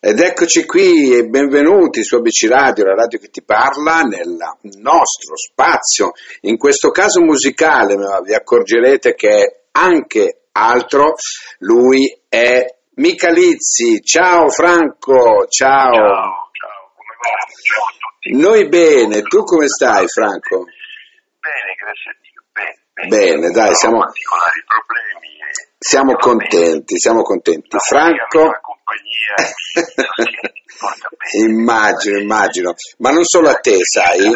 Ed 0.00 0.20
eccoci 0.20 0.64
qui 0.64 1.12
e 1.16 1.24
benvenuti 1.26 2.04
su 2.04 2.14
ABC 2.16 2.46
Radio, 2.48 2.84
la 2.84 2.94
radio 2.94 3.18
che 3.18 3.30
ti 3.30 3.42
parla, 3.42 4.02
nel 4.02 4.36
nostro 4.78 5.36
spazio, 5.36 6.12
in 6.42 6.56
questo 6.56 6.90
caso 6.92 7.20
musicale, 7.20 7.96
ma 7.96 8.20
vi 8.20 8.32
accorgerete 8.32 9.14
che 9.16 9.28
è 9.28 9.60
anche 9.72 10.42
altro, 10.52 11.14
lui 11.58 12.16
è 12.28 12.64
Michalizzi. 12.94 14.00
Ciao 14.00 14.48
Franco, 14.50 15.46
ciao. 15.48 15.90
Ciao, 15.92 16.50
ciao, 16.52 16.92
come 16.94 17.14
va? 17.18 17.34
Ciao 17.60 17.82
a 17.82 17.92
tutti. 17.98 18.36
Noi 18.36 18.68
bene, 18.68 19.22
tu 19.22 19.42
come 19.42 19.66
stai 19.66 20.06
Franco? 20.06 20.64
Bene, 21.40 21.74
grazie 21.76 22.10
a 22.10 22.16
Dio, 22.22 22.42
bene. 22.52 23.08
Bene, 23.08 23.50
dai, 23.50 23.64
Non 23.64 23.72
ho 23.72 23.74
siamo- 23.74 23.98
particolari 23.98 24.62
problemi. 24.64 25.37
Siamo 25.78 26.14
contenti, 26.16 26.98
siamo 26.98 27.22
contenti. 27.22 27.76
Franco... 27.78 28.50
Immagino, 31.38 32.18
immagino, 32.18 32.74
ma 32.98 33.10
non 33.10 33.24
solo 33.24 33.48
a 33.48 33.54
te, 33.54 33.78
sai, 33.82 34.26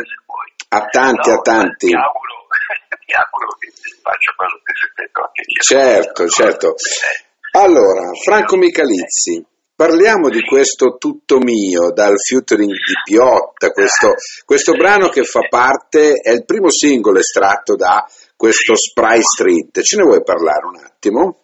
a 0.68 0.86
tanti, 0.86 1.30
a 1.30 1.38
tanti. 1.38 1.86
Mi 1.86 1.94
auguro, 1.94 2.46
mi 3.06 3.14
auguro 3.14 3.56
che 3.58 3.72
faccia 4.02 4.32
quello 4.36 4.60
che 4.62 4.72
si 4.74 4.86
aspetta 4.86 5.20
anche 5.20 5.42
io. 5.46 5.62
Certo, 5.62 6.28
certo. 6.28 6.74
Eh, 6.74 7.58
Allora, 7.58 8.12
Franco 8.22 8.56
Michalizzi, 8.56 9.44
parliamo 9.74 10.28
di 10.28 10.42
questo 10.42 10.96
Tutto 10.96 11.38
Mio 11.38 11.92
dal 11.92 12.18
featuring 12.18 12.70
di 12.72 12.94
Piotta, 13.04 13.70
questo, 13.70 14.14
questo 14.44 14.72
brano 14.72 15.08
che 15.08 15.24
fa 15.24 15.40
parte, 15.48 16.14
è 16.14 16.30
il 16.30 16.44
primo 16.44 16.70
singolo 16.70 17.18
estratto 17.18 17.74
da 17.76 18.04
questo 18.36 18.74
Spry 18.76 19.20
Street. 19.22 19.80
Ce 19.82 19.96
ne 19.96 20.04
vuoi 20.04 20.22
parlare 20.22 20.66
un 20.66 20.76
attimo? 20.76 21.42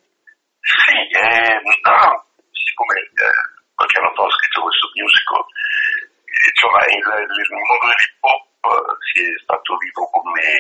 Sì, 0.60 0.98
eh, 1.16 1.56
no, 1.64 2.27
siccome 2.52 3.01
eh, 3.01 3.38
qualche 3.74 3.98
anno 3.98 4.12
fa 4.12 4.23
ho 4.23 4.30
scritto 4.30 4.61
questo 4.62 4.87
musical, 4.92 5.45
eh, 5.48 6.48
insomma 6.52 6.80
il, 6.92 7.06
il 7.24 7.51
mondo 7.56 7.86
dell'hip 7.89 8.20
hop 8.20 8.47
eh, 8.69 8.92
si 9.00 9.19
è 9.25 9.33
stato 9.41 9.77
vivo 9.80 10.05
con 10.12 10.27
me 10.33 10.53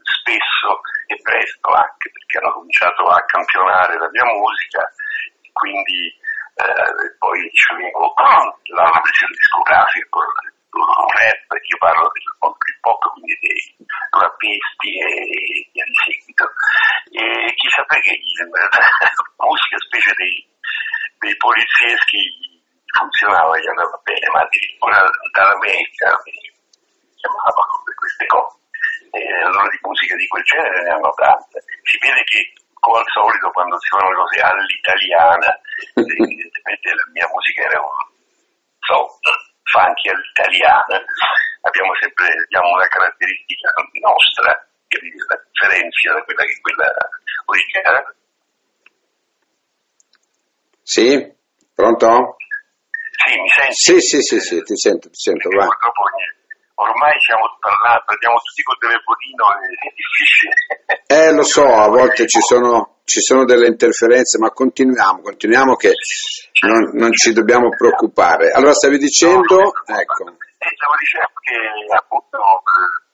spesso 0.00 0.80
e 1.12 1.14
presto 1.20 1.68
anche 1.76 2.08
perché 2.08 2.38
hanno 2.40 2.56
cominciato 2.56 3.02
a 3.10 3.20
campionare 3.28 3.98
la 3.98 4.08
mia 4.08 4.24
musica, 4.32 4.80
quindi 5.52 6.08
eh, 6.56 7.18
poi 7.18 7.36
ricevevo 7.42 8.14
la 8.72 9.00
pressione 9.02 9.34
discografica 9.36 10.53
il 10.82 11.12
rap, 11.14 11.46
io 11.54 11.78
parlo 11.78 12.10
del 12.10 12.30
mondo 12.38 12.58
dell'hip 12.58 12.86
hop, 12.86 13.02
quindi 13.12 13.34
dei 13.40 13.62
rappisti 14.10 14.90
e 14.98 15.70
via 15.70 15.84
di 15.84 15.96
seguito. 16.02 16.44
E 17.14 17.54
chissà 17.54 17.82
perché 17.84 18.12
la 18.14 18.66
musica, 19.46 19.78
specie 19.78 20.12
dei, 20.16 20.36
dei 21.18 21.36
polizieschi, 21.36 22.62
funzionava, 22.90 23.58
gli 23.58 23.68
andava 23.68 23.98
bene, 24.02 24.26
ma 24.32 24.40
addirittura 24.42 24.98
dall'America 25.30 26.08
mi 26.24 26.34
chiamavano 27.18 27.74
per 27.84 27.94
queste 27.94 28.26
cose. 28.26 28.58
E 29.14 29.22
allora 29.46 29.68
di 29.70 29.78
musica 29.82 30.14
di 30.16 30.26
quel 30.26 30.42
genere 30.42 30.82
ne 30.82 30.90
hanno 30.90 31.12
tante. 31.14 31.62
Si 31.86 31.98
vede 32.02 32.22
che, 32.24 32.52
come 32.74 32.98
al 32.98 33.10
solito, 33.14 33.50
quando 33.50 33.78
si 33.78 33.88
fanno 33.88 34.10
le 34.10 34.16
cose 34.16 34.40
all'italiana, 34.42 35.50
evidentemente 35.94 36.88
la 36.90 37.06
mia 37.14 37.28
musica 37.30 37.62
era 37.62 37.78
un 37.78 38.12
so, 38.84 39.18
funky 39.64 40.08
all'italiana, 40.10 41.00
abbiamo 41.62 41.92
sempre 42.00 42.28
abbiamo 42.28 42.68
una 42.76 42.86
caratteristica 42.86 43.72
nostra 44.00 44.52
che 44.88 44.98
la 45.00 45.40
differenzia 45.48 46.12
da 46.12 46.22
quella 46.22 46.42
che 46.44 46.52
è 46.52 46.60
quella 46.60 46.88
originale. 47.46 48.16
Sì? 50.82 51.32
Pronto? 51.74 52.36
Sì, 53.24 53.40
mi 53.40 53.48
senti? 53.48 53.74
Sì, 53.74 54.00
sì, 54.00 54.20
sì, 54.20 54.40
sì, 54.40 54.62
ti 54.62 54.76
sento, 54.76 55.08
ti 55.08 55.18
sento, 55.18 55.48
va. 55.48 55.66
ormai 56.74 57.12
siamo 57.20 57.56
parlando, 57.58 58.04
parliamo 58.04 58.36
tutti 58.38 58.62
col 58.62 58.78
telefonino, 58.78 59.44
è 59.64 59.92
difficile. 59.94 60.54
Eh, 61.06 61.32
lo 61.32 61.42
so, 61.42 61.64
a 61.64 61.88
volte 61.88 62.26
ci 62.26 62.40
sono, 62.40 62.93
ci 63.04 63.20
sono 63.20 63.44
delle 63.44 63.68
interferenze, 63.68 64.38
ma 64.38 64.50
continuiamo, 64.50 65.20
continuiamo 65.20 65.76
che 65.76 65.92
non, 66.64 66.90
non 66.96 67.12
ci 67.12 67.32
dobbiamo 67.32 67.68
preoccupare. 67.68 68.50
Allora, 68.50 68.72
stavi 68.72 68.96
dicendo, 68.96 69.60
ecco, 69.84 70.24
E 70.24 70.68
stavo 70.72 70.96
dicendo 70.96 71.36
che 71.44 71.56
appunto 71.92 72.40
eh, 72.40 73.04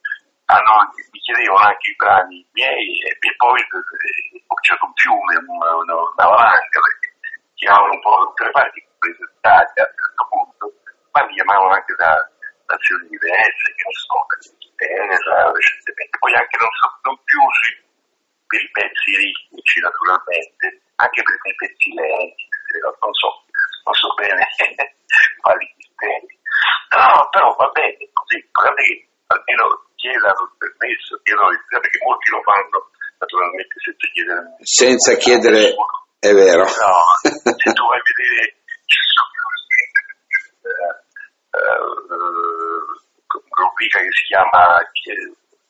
hanno, 0.47 0.73
mi 0.95 1.19
chiedevano 1.19 1.67
anche 1.67 1.91
i 1.91 1.99
brani 1.99 2.47
miei 2.55 3.03
e, 3.03 3.19
e 3.19 3.31
poi 3.37 3.59
eh, 3.59 4.45
ho 4.47 4.55
c'era 4.63 4.87
un 4.87 4.95
fiume, 4.95 5.35
una, 5.43 5.75
una, 5.75 5.95
una 5.99 6.27
valanga, 6.39 6.79
perché 6.79 7.09
chiamavano 7.59 7.99
un 7.99 8.01
po' 8.01 8.15
da 8.15 8.25
tutte 8.31 8.45
le 8.47 8.55
parti, 8.55 8.87
comprese 8.87 9.23
l'Italia 9.27 9.83
a 9.83 9.91
un 9.91 9.99
certo 9.99 10.25
punto, 10.31 10.65
ma 11.11 11.21
mi 11.27 11.35
chiamavano 11.35 11.75
anche 11.75 11.95
da 11.99 12.13
nazioni 12.71 13.11
diverse, 13.11 13.67
che 13.75 13.83
non 13.83 13.97
so, 13.99 14.19
dall'Inghilterra 14.31 15.51
recentemente, 15.51 16.15
poi 16.23 16.33
anche 16.39 16.57
non, 16.63 16.71
so, 16.79 16.87
non 17.11 17.17
più 17.27 17.43
sui- 17.43 17.90
per 18.51 18.59
i 18.59 18.71
pezzi 18.75 19.15
ritmici 19.15 19.79
naturalmente, 19.79 20.83
anche 20.99 21.23
per 21.23 21.39
i 21.39 21.55
pezzi 21.55 21.95
lenti, 21.95 22.45
non 22.83 23.15
so, 23.15 23.47
non 23.87 23.95
so 23.95 24.11
bene 24.19 24.43
quali 25.39 25.71
criteri. 25.79 26.35
No, 26.91 27.31
però 27.31 27.55
va 27.55 27.71
bene 27.71 28.11
così, 28.11 28.43
guardate 28.51 28.83
che 28.83 29.07
almeno 29.31 29.87
chiedano 29.95 30.43
il 30.51 30.55
permesso, 30.59 31.15
chiedono 31.23 31.55
il 31.55 31.63
perché 31.71 31.99
molti 32.03 32.31
lo 32.35 32.43
fanno 32.43 32.91
naturalmente 33.23 33.75
senza 33.79 34.07
chiedere 34.11 34.43
senza 34.67 35.15
chiedere, 35.15 35.71
è 36.19 36.33
vero. 36.35 36.67
No, 36.67 36.99
se 37.23 37.71
tu 37.71 37.85
vai 37.87 38.03
a 38.03 38.09
vedere 38.11 38.59
ci 38.91 39.03
sono 39.15 39.31
eh, 40.67 40.91
eh, 41.55 41.87
rubrica 43.31 43.99
che 44.03 44.11
si 44.11 44.27
chiama 44.27 44.83
chi, 44.91 45.15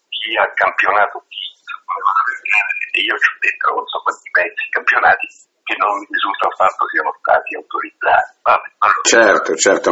chi 0.08 0.36
ha 0.41 0.48
campionato 0.56 1.20
chi 1.28 1.50
una 1.91 2.06
cosa 2.06 2.23
del 2.31 2.41
genere, 2.47 2.83
e 2.95 2.99
io 3.03 3.15
ci 3.19 3.28
ho 3.31 3.39
detto 3.41 3.65
non 3.75 3.87
so 3.91 3.99
quanti 4.05 4.28
pezzi 4.31 4.65
campionati 4.71 5.27
che 5.71 5.75
non 5.78 5.93
mi 5.99 6.06
risulta 6.11 6.49
affatto 6.51 6.83
siano 6.91 7.12
stati 7.21 7.55
autorizzati. 7.55 8.31
Vabbè, 8.43 8.69
allora, 8.78 9.06
Certo, 9.06 9.51
certo. 9.55 9.91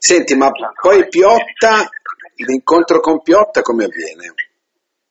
Senti, 0.00 0.32
ma 0.36 0.48
poi 0.80 1.08
Piotta, 1.08 1.84
l'incontro 2.40 3.00
con 3.00 3.20
Piotta 3.20 3.60
come 3.60 3.84
avviene? 3.84 4.32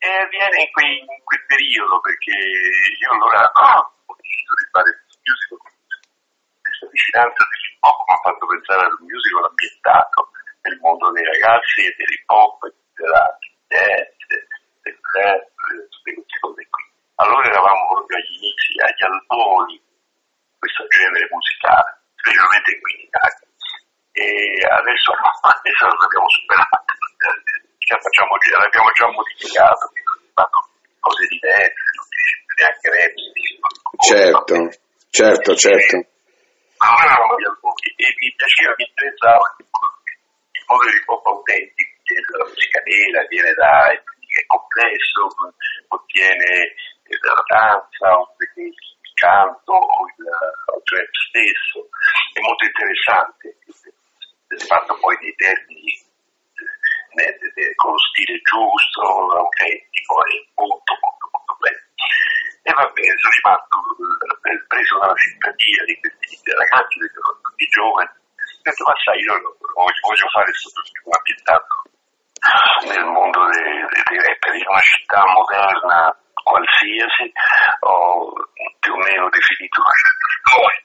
E 0.02 0.10
viene 0.34 0.58
in, 0.66 0.72
quei- 0.74 1.00
in 1.00 1.24
quel 1.24 1.46
periodo 1.46 2.02
perché 2.02 2.34
io 2.34 3.10
allora 3.14 3.46
ah, 3.54 3.80
ho 3.80 4.14
deciso 4.18 4.54
di 4.58 4.68
fare 4.74 4.90
questo 4.98 5.18
musical. 5.24 5.62
Questa 6.60 6.86
vicinanza 6.90 7.42
dell'hip 7.48 7.78
hop 7.86 8.00
mi 8.04 8.14
ha 8.14 8.22
fatto 8.26 8.46
pensare 8.50 8.82
ad 8.84 8.94
un 8.98 9.06
musical 9.08 9.46
ambientato 9.48 10.20
nel 10.64 10.78
mondo 10.82 11.06
dei 11.14 11.24
ragazzi 11.24 11.80
e 11.86 11.96
dell'hip 11.96 12.28
hop, 12.34 12.60
della 12.98 13.26
dance, 13.70 14.36
del 14.84 15.00
rap, 15.00 15.42
eh, 15.42 15.88
tutte 15.90 16.14
queste 16.14 16.38
cose 16.40 16.68
qui. 16.70 16.84
Allora 17.16 17.48
eravamo 17.48 17.82
proprio 17.88 18.18
agli 18.20 18.36
inizi, 18.44 18.76
agli 18.84 19.04
albori 19.08 19.76
di 19.80 20.56
questo 20.60 20.84
genere 20.92 21.28
musicale, 21.32 21.90
specialmente 22.20 22.80
qui 22.80 22.92
in 22.94 23.04
Italia. 23.08 23.48
E 24.14 24.26
adesso, 24.62 25.10
adesso 25.16 25.84
lo 25.88 26.06
abbiamo 26.06 26.30
superato, 26.30 26.94
la 27.90 28.00
facciamo 28.00 28.38
l'abbiamo 28.60 28.92
già 28.94 29.08
modificato, 29.10 29.84
fatto 30.34 30.60
cose 31.00 31.26
diverse, 31.28 31.84
non 31.94 32.06
sente 32.08 32.54
neanche 32.60 32.88
rap, 32.94 33.14
dice 33.14 33.52
Certo, 34.04 34.56
certo, 35.10 35.56
certo. 35.56 35.96
allora 36.78 37.06
eravamo 37.06 37.34
agli 37.36 37.46
albori 37.46 37.88
e 37.96 38.06
mi 38.20 38.34
piaceva, 38.36 38.74
mi 38.76 38.86
interessava 38.88 39.56
il 39.58 39.68
modo- 39.70 40.90
di 40.90 41.04
pop 41.06 41.26
autentico, 41.28 41.94
che 42.04 42.16
la 42.36 42.46
musica 42.46 42.82
nera, 42.84 43.26
viene 43.30 43.54
da, 43.54 43.92
è 44.40 44.46
complesso, 44.48 45.28
contiene 45.88 46.74
eh, 47.04 47.18
la 47.22 47.44
danza, 47.46 48.10
il 48.58 48.74
canto, 49.14 49.74
o 49.74 50.06
il, 50.18 50.26
rap 50.26 51.14
stesso, 51.30 51.90
è 52.34 52.40
molto 52.42 52.66
interessante 52.66 53.58
fatto 54.58 54.98
poi 55.00 55.18
dei 55.18 55.34
termini 55.36 55.94
eh, 57.16 57.38
de- 57.54 57.76
con 57.76 57.92
lo 57.92 57.98
stile 57.98 58.42
giusto, 58.42 59.02
autentico, 59.38 60.26
è 60.26 60.38
molto 60.56 60.98
molto 60.98 61.26
molto 61.30 61.54
bello. 61.62 61.86
E 62.64 62.72
va 62.74 62.86
bene, 62.90 63.14
sono 63.18 63.34
rimasto 63.38 63.76
eh, 64.50 64.66
preso 64.68 64.98
dalla 64.98 65.18
simpatia 65.18 65.84
di 65.86 66.00
questi 66.00 66.52
ragazzi, 66.52 66.98
di 67.00 67.68
giovani. 67.70 68.10
Ho 68.10 68.62
detto, 68.64 68.84
ma 68.88 68.96
sai, 69.04 69.20
io 69.22 69.34
voglio 69.62 70.28
fare 70.32 70.50
questo 70.50 70.82
film 70.82 71.12
ambientato 71.12 71.73
nel 72.88 73.06
mondo 73.06 73.40
dei, 73.50 73.86
dei, 73.88 74.20
rapper 74.20 74.56
in 74.56 74.68
una 74.68 74.82
città 74.82 75.24
moderna 75.26 76.18
qualsiasi, 76.44 77.32
ho 77.80 78.34
più 78.80 78.94
o 78.94 78.98
meno 78.98 79.30
definito 79.30 79.80
una 79.80 79.96
storia. 80.44 80.82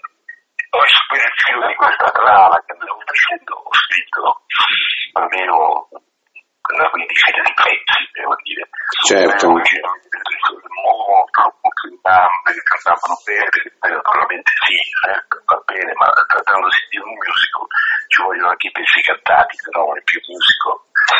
Poi 0.70 0.88
su 0.88 1.02
quel 1.08 1.32
filo 1.34 1.66
di 1.66 1.74
questa 1.74 2.10
trama 2.12 2.62
che 2.62 2.72
andavo 2.72 3.00
facendo 3.02 3.54
ho 3.56 3.72
scritto 3.72 4.44
almeno 5.18 5.88
una 6.68 6.90
quindicina 6.90 7.42
di 7.42 7.54
pezzi, 7.56 8.04
devo 8.12 8.36
dire. 8.44 8.68
Certo. 9.08 9.48
Molto, 9.48 9.72
molto 11.64 11.84
in 11.88 11.98
gambe, 12.02 12.52
che 12.52 12.62
cantavano 12.62 13.16
bene, 13.24 13.48
naturalmente 13.80 14.52
sì, 14.68 14.76
eh, 15.08 15.20
va 15.48 15.58
bene, 15.64 15.92
ma 15.96 16.06
trattandosi 16.28 16.86
di 16.90 16.98
un 16.98 17.10
musical 17.16 17.58
i 18.68 18.72
pezzi 18.72 19.00
cantati, 19.02 19.56
però 19.64 19.86
non 19.86 19.96
è 19.96 20.02
più 20.02 20.20
musico. 20.26 20.57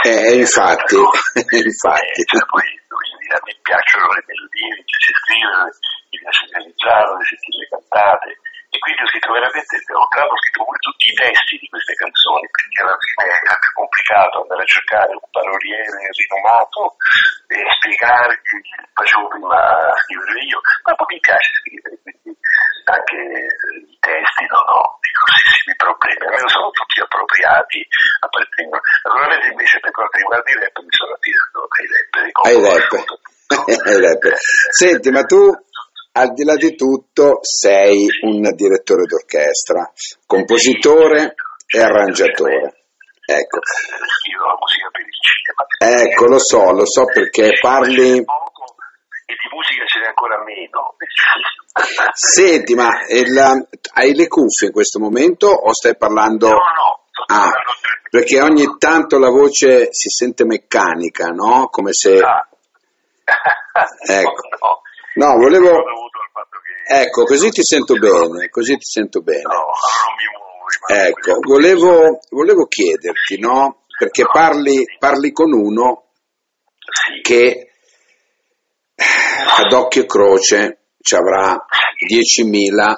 Eh, 0.09 0.41
infatti, 0.41 0.97
infatti. 0.97 2.21
Eh, 2.21 2.25
cioè, 2.25 2.41
poi, 2.49 2.65
quindi, 2.89 3.29
a 3.29 3.41
me 3.45 3.53
piacciono 3.61 4.09
le 4.09 4.25
melodie, 4.25 4.73
mi 4.81 4.85
piace 4.89 5.13
scrivere, 5.21 5.69
mi 6.09 6.17
piace 6.17 6.43
realizzarle, 6.49 7.29
sentirle 7.29 7.67
cantate 7.69 8.31
e 8.73 8.77
quindi 8.81 9.01
ho 9.05 9.09
scritto 9.09 9.33
veramente, 9.33 9.75
ho, 9.93 10.01
ho 10.01 10.41
scritto 10.41 10.65
pure 10.65 10.81
tutti 10.81 11.09
i 11.13 11.17
testi 11.17 11.61
di 11.61 11.69
queste 11.69 11.93
canzoni, 11.93 12.49
perché 12.49 12.79
alla 12.81 12.97
fine 12.97 13.37
era 13.37 13.57
più 13.61 13.73
complicato 13.77 14.35
andare 14.41 14.63
a 14.65 14.73
cercare 14.73 15.13
un 15.13 15.29
paroliere 15.29 16.01
rinomato 16.09 16.81
e 17.53 17.57
spiegargli, 17.69 18.61
facevo 18.97 19.29
prima 19.29 19.61
a 19.61 19.93
scrivere 19.93 20.41
io, 20.41 20.61
ma 20.89 20.93
poi 20.97 21.09
mi 21.13 21.21
piace 21.21 21.53
scrivere, 21.53 21.97
quindi 22.01 22.33
anche 22.89 23.17
i 23.21 23.97
testi 24.01 24.45
non 24.49 24.65
ho 24.73 24.97
grossissimi 25.19 25.75
problemi, 25.77 26.23
almeno 26.25 26.49
sono 26.49 26.71
tutti 26.71 27.01
appropriati, 27.01 27.81
appartengono. 28.21 28.83
Naturalmente 29.03 29.47
invece 29.49 29.81
per 29.81 29.91
quanto 29.91 30.17
riguarda 30.17 30.51
i 30.51 30.59
rap 30.59 30.77
mi 30.79 30.95
sono 30.95 31.13
attirato 31.13 31.59
ai 31.69 31.87
rapper. 31.93 32.25
Ai 32.47 32.59
rapper. 32.63 33.03
ai 33.89 34.01
rapper. 34.01 34.35
Senti, 34.79 35.11
ma 35.11 35.25
tu 35.25 35.51
al 36.13 36.33
di 36.35 36.45
là 36.45 36.55
di 36.55 36.77
tutto 36.77 37.41
sei 37.43 38.07
un 38.23 38.49
direttore 38.55 39.07
d'orchestra, 39.07 39.91
compositore 40.25 41.35
e 41.67 41.81
arrangiatore. 41.81 42.85
Ecco. 43.27 43.59
Ecco, 45.79 46.27
lo 46.27 46.39
so, 46.39 46.71
lo 46.71 46.87
so 46.87 47.07
perché 47.07 47.59
parli... 47.61 48.19
E 48.19 48.23
di 49.35 49.49
musica 49.53 49.85
ce 49.85 49.99
n'è 49.99 50.07
ancora 50.07 50.45
meno. 50.45 50.95
Senti, 52.13 52.75
ma 52.77 52.91
il, 53.09 53.69
hai 53.95 54.15
le 54.15 54.29
cuffie 54.29 54.69
in 54.69 54.73
questo 54.73 55.01
momento 55.01 55.49
o 55.49 55.73
stai 55.73 55.97
parlando... 55.97 56.51
No, 56.51 56.55
no, 56.55 57.37
ah, 57.37 57.51
perché 58.09 58.41
ogni 58.41 58.77
tanto 58.79 59.19
la 59.19 59.29
voce 59.29 59.89
si 59.91 60.09
sente 60.09 60.45
meccanica, 60.45 61.31
no? 61.31 61.67
Come 61.69 61.93
se... 61.93 62.21
Ah. 62.21 62.49
Ecco. 64.07 64.47
No. 65.19 65.33
No, 65.33 65.37
volevo... 65.37 65.83
Ecco, 66.87 67.25
così 67.25 67.51
ti 67.51 67.63
sento 67.63 67.95
bene, 67.95 68.49
così 68.51 68.77
ti 68.77 68.85
sento 68.85 69.21
bene. 69.21 69.43
No, 69.43 69.51
non 69.51 70.15
mi 70.17 70.25
muovo. 70.33 70.49
Ecco, 71.09 71.39
volevo, 71.41 72.21
volevo 72.31 72.67
chiederti, 72.67 73.39
no? 73.39 73.85
Perché 73.99 74.25
parli, 74.31 74.85
parli 74.99 75.33
con 75.33 75.53
uno 75.53 76.11
che 77.23 77.71
ad 79.57 79.73
occhio 79.73 80.03
e 80.03 80.07
croce 80.07 80.79
ci 81.01 81.15
avrà 81.15 81.65
10.000 82.09 82.95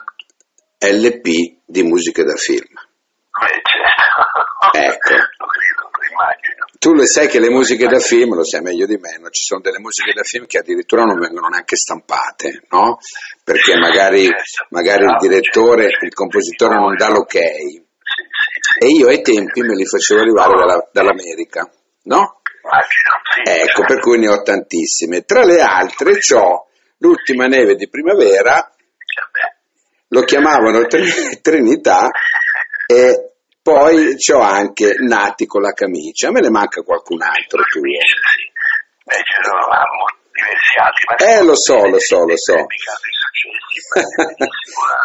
LP 0.79 1.59
di 1.65 1.83
musiche 1.83 2.23
da 2.23 2.37
film. 2.37 2.75
Beh, 3.41 3.61
certo. 3.63 4.79
Ecco. 4.79 5.15
Immagino 6.21 6.61
tu 6.81 6.95
lo 6.95 7.05
sai 7.05 7.29
che 7.29 7.39
le 7.39 7.51
musiche 7.51 7.87
da 7.87 7.99
film, 7.99 8.35
lo 8.35 8.43
sai 8.43 8.63
meglio 8.63 8.87
di 8.87 8.97
me, 8.97 9.19
no? 9.21 9.29
ci 9.29 9.43
sono 9.45 9.61
delle 9.61 9.79
musiche 9.79 10.15
da 10.15 10.23
film 10.23 10.47
che 10.47 10.61
addirittura 10.61 11.03
non 11.03 11.19
vengono 11.19 11.49
neanche 11.49 11.77
stampate, 11.77 12.63
no? 12.71 12.97
Perché 13.45 13.77
magari, 13.77 14.27
magari 14.71 15.05
il 15.05 15.17
direttore, 15.21 15.89
il 16.01 16.15
compositore 16.15 16.77
non 16.77 16.97
dà 16.97 17.11
l'ok. 17.11 17.35
E 17.35 18.87
io 18.87 19.09
ai 19.09 19.21
tempi 19.21 19.61
me 19.61 19.75
li 19.75 19.85
facevo 19.85 20.23
arrivare 20.23 20.55
dalla, 20.57 20.89
dall'America, 20.91 21.71
no? 22.05 22.41
Ecco, 23.45 23.85
per 23.85 24.01
cui 24.01 24.19
ne 24.19 24.29
ho 24.31 24.41
tantissime. 24.41 25.27
Tra 25.27 25.45
le 25.45 25.61
altre 25.61 26.13
ho 26.35 26.67
l'ultima 26.97 27.45
neve 27.45 27.75
di 27.75 27.91
primavera, 27.91 28.73
lo 30.09 30.23
chiamavano 30.23 30.87
Trinità, 31.43 32.09
e 32.87 33.30
poi 33.63 34.17
ho 34.33 34.41
anche 34.41 34.95
Nati 34.99 35.47
con 35.47 35.63
la 35.63 35.73
camicia, 35.73 36.29
a 36.29 36.31
me 36.31 36.41
ne 36.41 36.51
manca 36.51 36.83
qualcun 36.83 37.23
altro 37.23 37.63
tuo. 37.65 37.83
Beh, 37.83 39.15
ce 39.15 39.41
ne 39.41 39.49
avevamo 39.49 40.05
diversi 40.33 40.79
altri. 40.79 41.05
Ma 41.09 41.17
eh, 41.17 41.45
lo 41.45 41.57
so, 41.57 41.87
lo 41.87 41.99
so, 41.99 42.25
lo 42.25 42.37
so. 42.37 42.67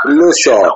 lo 0.04 0.32
so. 0.32 0.76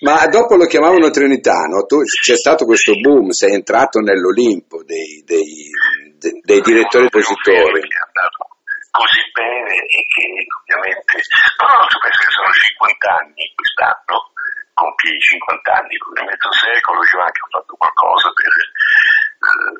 Ma 0.00 0.26
dopo 0.26 0.56
lo 0.56 0.66
chiamavano 0.66 1.10
Trinitano, 1.10 1.86
tu, 1.86 2.02
c'è 2.02 2.36
stato 2.36 2.66
questo 2.66 2.92
boom, 3.00 3.30
sei 3.30 3.54
entrato 3.54 4.00
nell'Olimpo 4.00 4.84
dei, 4.84 5.22
dei, 5.24 5.70
dei, 6.18 6.40
dei 6.42 6.60
direttori 6.60 7.08
andato 7.08 8.44
così 8.94 9.24
bene 9.32 9.74
e 9.74 10.00
che 10.06 10.26
ovviamente, 10.62 11.18
però 11.58 11.74
non 11.74 11.88
so, 11.90 11.98
penso 11.98 12.20
che 12.22 12.30
sono 12.30 12.50
50 12.52 13.10
anni 13.10 13.42
quest'anno, 13.54 14.16
compie 14.74 15.18
50 15.18 15.72
anni, 15.72 15.96
come 15.98 16.22
mezzo 16.22 16.50
secolo, 16.52 17.00
io 17.00 17.20
anche 17.22 17.40
ho 17.40 17.50
fatto 17.50 17.74
qualcosa 17.78 18.28
per, 18.34 18.52
eh, 18.52 19.74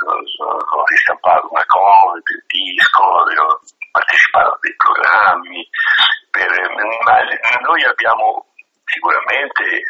ho 0.48 0.84
ristampato 0.86 1.48
una 1.50 1.66
cover 1.66 2.22
del 2.22 2.42
disco, 2.46 3.02
ho 3.02 3.60
partecipato 3.90 4.50
a 4.54 4.58
dei 4.60 4.74
programmi, 4.76 5.68
per, 6.30 6.50
ma 7.04 7.18
noi 7.60 7.84
abbiamo 7.84 8.46
sicuramente, 8.86 9.82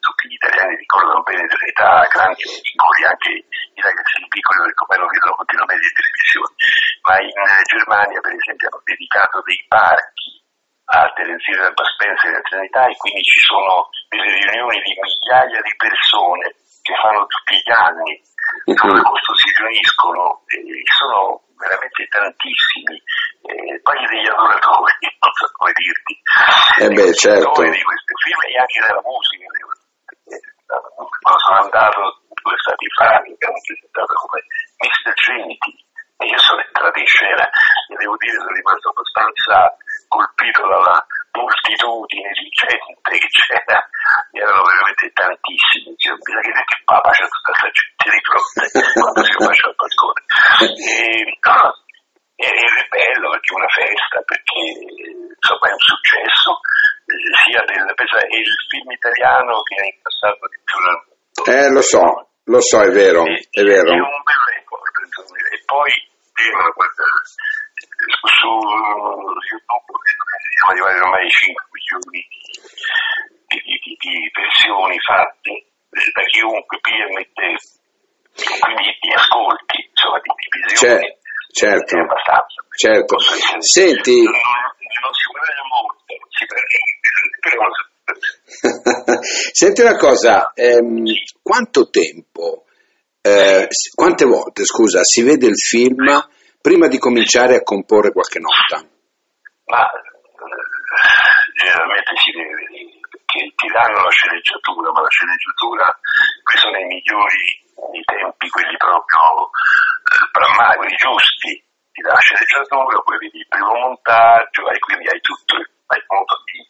tutti 0.00 0.28
gli 0.28 0.36
italiani 0.36 0.76
ricordano 0.76 1.22
bene 1.22 1.46
dell'età, 1.46 2.06
grandi 2.12 2.42
e 2.42 2.60
piccoli, 2.60 3.04
anche 3.08 3.30
i 3.32 3.80
ragazzini 3.80 4.28
piccoli 4.28 4.60
del 4.62 4.74
Copero 4.74 5.08
vedono 5.08 5.34
continuamente 5.36 5.86
in 5.88 5.96
televisione, 5.96 6.54
ma 7.08 7.14
in 7.22 7.38
Germania 7.64 8.20
per 8.20 8.34
esempio 8.36 8.68
hanno 8.68 8.82
dedicato 8.84 9.42
dei 9.42 9.64
parchi 9.68 10.41
a 10.84 11.12
Terenzino 11.14 11.62
del 11.62 11.74
Spencer 11.74 12.28
e 12.28 12.32
della 12.32 12.48
Trinità 12.48 12.82
e 12.86 12.96
quindi 12.96 13.22
ci 13.22 13.40
sono 13.46 13.88
delle 14.08 14.28
riunioni 14.28 14.80
di 14.82 14.94
migliaia 14.98 15.60
di 15.62 15.74
persone 15.76 16.46
che 16.82 16.94
fanno 16.98 17.24
tutti 17.26 17.54
gli 17.54 17.70
anni, 17.70 18.18
dove 18.66 19.00
questo 19.00 19.32
si 19.38 19.48
riuniscono 19.54 20.42
e 20.50 20.58
sono 20.98 21.46
veramente 21.54 22.02
tantissimi, 22.10 22.98
eh, 22.98 23.78
poi 23.86 23.98
degli 24.10 24.26
adoratori, 24.26 24.98
non 25.22 25.32
so 25.38 25.46
come 25.54 25.72
dirti, 25.78 26.14
eh 26.82 26.90
beh, 26.90 27.14
certo. 27.14 27.62
di 27.62 27.82
questi 27.86 28.14
film 28.18 28.40
e 28.50 28.58
anche 28.58 28.80
della 28.82 29.02
musica. 29.06 29.46
Quando 31.22 31.38
sono 31.38 31.60
andato 31.62 32.00
due 32.42 32.58
stati 32.58 32.86
fa, 32.98 33.22
mi 33.22 33.36
hanno 33.38 33.62
presentato 33.62 34.12
come 34.26 34.40
Mr. 34.82 35.14
Trinity 35.14 35.74
e 36.18 36.26
io 36.26 36.38
sono 36.38 36.60
entrato 36.62 36.98
in 36.98 37.06
scena 37.06 37.44
e 37.46 37.94
devo 37.94 38.16
dire 38.18 38.34
sono 38.34 38.54
rimasto 38.58 38.88
abbastanza 38.90 39.76
colpito 40.12 40.62
dalla 40.66 40.98
moltitudine 41.32 42.30
di 42.36 42.48
gente 42.52 43.10
che 43.16 43.28
c'era, 43.32 43.80
erano 44.32 44.62
veramente 44.62 45.08
tantissimi, 45.16 45.96
cioè, 45.96 46.14
bisogna 46.20 46.62
che 46.68 46.76
il 46.76 46.84
Papa 46.84 47.10
c'è 47.10 47.24
tutta 47.24 47.52
questa 47.56 47.70
gente 47.72 48.06
di 48.12 48.22
fronte 48.22 48.62
quando 48.92 49.20
si 49.24 49.32
faceva 49.32 49.70
il 49.72 49.78
balcone. 49.80 50.20
E, 50.76 51.38
no, 51.40 51.82
è 52.36 52.86
bello 52.92 53.26
perché 53.32 53.48
è 53.48 53.56
una 53.56 53.72
festa, 53.72 54.16
perché 54.22 54.60
insomma 55.32 55.64
è 55.68 55.72
un 55.72 55.84
successo, 55.90 56.48
eh, 57.08 57.32
sia 57.42 57.62
del, 57.64 57.88
pensa, 57.96 58.16
è 58.20 58.36
il 58.36 58.52
film 58.68 58.90
italiano 58.92 59.62
che 59.64 59.74
ha 59.80 59.86
incassato 59.88 60.42
di 60.52 60.58
più 60.60 60.76
nel 60.84 60.98
mondo. 61.02 61.20
Eh, 61.48 61.68
lo 61.72 61.82
so, 61.82 62.04
lo 62.44 62.51
so, 62.62 62.80
è 62.80 62.90
vero, 62.90 63.26
e, 63.26 63.48
è 63.50 63.62
vero. 63.62 63.90
È 63.90 64.00
un 64.00 64.22
bel 64.22 64.42
record, 64.54 64.94
insomma. 65.04 65.36
E 65.36 65.62
poi, 65.66 65.92
prima, 66.32 66.62
guarda, 66.70 67.04
su 67.26 68.50
YouTube 69.50 69.98
siamo 70.02 70.70
arrivati 70.70 70.98
ormai 71.02 71.22
ai 71.22 71.30
5 71.30 71.64
milioni 71.72 72.20
di, 73.46 73.58
di, 73.62 73.74
di, 73.82 73.92
di 73.98 74.30
versioni 74.32 74.98
fatte 75.00 75.52
da 75.92 76.22
chiunque 76.32 76.78
PMT, 76.80 77.38
quindi 78.62 78.96
di 79.00 79.12
ascolti, 79.12 79.78
insomma 79.90 80.18
di, 80.22 80.30
di 80.32 80.58
visioni. 80.66 81.20
Certo, 81.52 81.98
abbastanza. 81.98 82.64
certo. 82.76 83.18
Senti... 83.60 84.22
Non, 84.22 84.32
non 84.32 85.12
si 85.12 85.28
guadagna 85.28 85.68
molto, 85.68 86.16
si 86.32 86.46
prende, 86.48 86.80
Senti 89.52 89.80
una 89.82 89.96
cosa, 89.96 90.52
ehm, 90.54 91.04
quanto 91.52 91.90
tempo, 91.90 92.64
eh, 93.20 93.68
quante 93.94 94.24
volte, 94.24 94.64
scusa, 94.64 95.04
si 95.04 95.20
vede 95.20 95.44
il 95.44 95.60
film 95.60 96.08
prima 96.62 96.88
di 96.88 96.96
cominciare 96.96 97.56
a 97.56 97.62
comporre 97.62 98.10
qualche 98.10 98.40
nota? 98.40 98.80
Ma 99.68 99.84
eh, 99.84 100.00
generalmente 101.52 102.16
si 102.16 102.32
deve 102.32 102.64
perché 103.04 103.52
ti 103.52 103.68
danno 103.68 104.00
la 104.00 104.08
sceneggiatura, 104.08 104.92
ma 104.92 105.00
la 105.04 105.12
sceneggiatura, 105.12 105.84
qui 106.40 106.56
sono 106.56 106.76
i 106.80 106.88
migliori 106.88 107.44
i 108.00 108.04
tempi, 108.08 108.48
quelli 108.48 108.76
proprio 108.80 109.52
eh, 109.52 110.24
prammati, 110.32 110.76
quelli 110.80 110.96
giusti, 110.96 111.52
ti 111.92 112.00
dà 112.00 112.16
la 112.16 112.24
sceneggiatura, 112.24 112.96
poi 113.04 113.28
vedi 113.28 113.44
il 113.44 113.48
primo 113.52 113.76
montaggio 113.76 114.72
e 114.72 114.78
quindi 114.80 115.04
hai 115.04 115.20
tutto, 115.20 115.60
hai 115.60 116.00
modo 116.08 116.32
di 116.48 116.64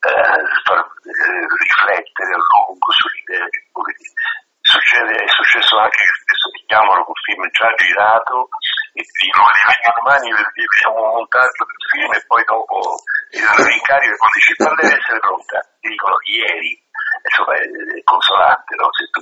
eh, 0.00 0.42
far 0.64 0.80
eh, 0.80 1.46
riflettere 1.46 2.32
a 2.34 2.40
lungo 2.40 2.90
sull'idea 2.92 3.46
che 3.48 3.60
poi 3.72 3.92
succede, 4.66 5.14
è 5.14 5.28
successo 5.30 5.78
anche 5.78 6.02
che 6.02 6.16
spesso 6.26 6.50
ti 6.50 6.62
chiamano 6.66 7.04
con 7.06 7.14
film 7.22 7.42
già 7.54 7.70
girato 7.78 8.48
e 8.98 9.02
dicono 9.06 9.46
vengono 9.46 9.94
domani 10.02 10.26
vediamo 10.34 10.98
un 11.06 11.10
montaggio 11.22 11.62
del 11.64 11.82
film 11.86 12.10
e 12.12 12.24
poi 12.26 12.42
dopo 12.44 12.76
ti 13.30 13.38
danno 13.38 13.62
l'incarico 13.62 14.12
e 14.12 14.18
quando 14.18 14.36
dici 14.36 14.52
parla 14.58 14.80
deve 14.82 14.96
essere 14.98 15.18
pronta 15.22 15.58
ti 15.80 15.88
dicono 15.88 16.16
ieri 16.26 16.70
insomma 17.22 17.54
è 17.56 18.02
consolante 18.04 18.74
no? 18.76 18.88
tu, 18.90 19.20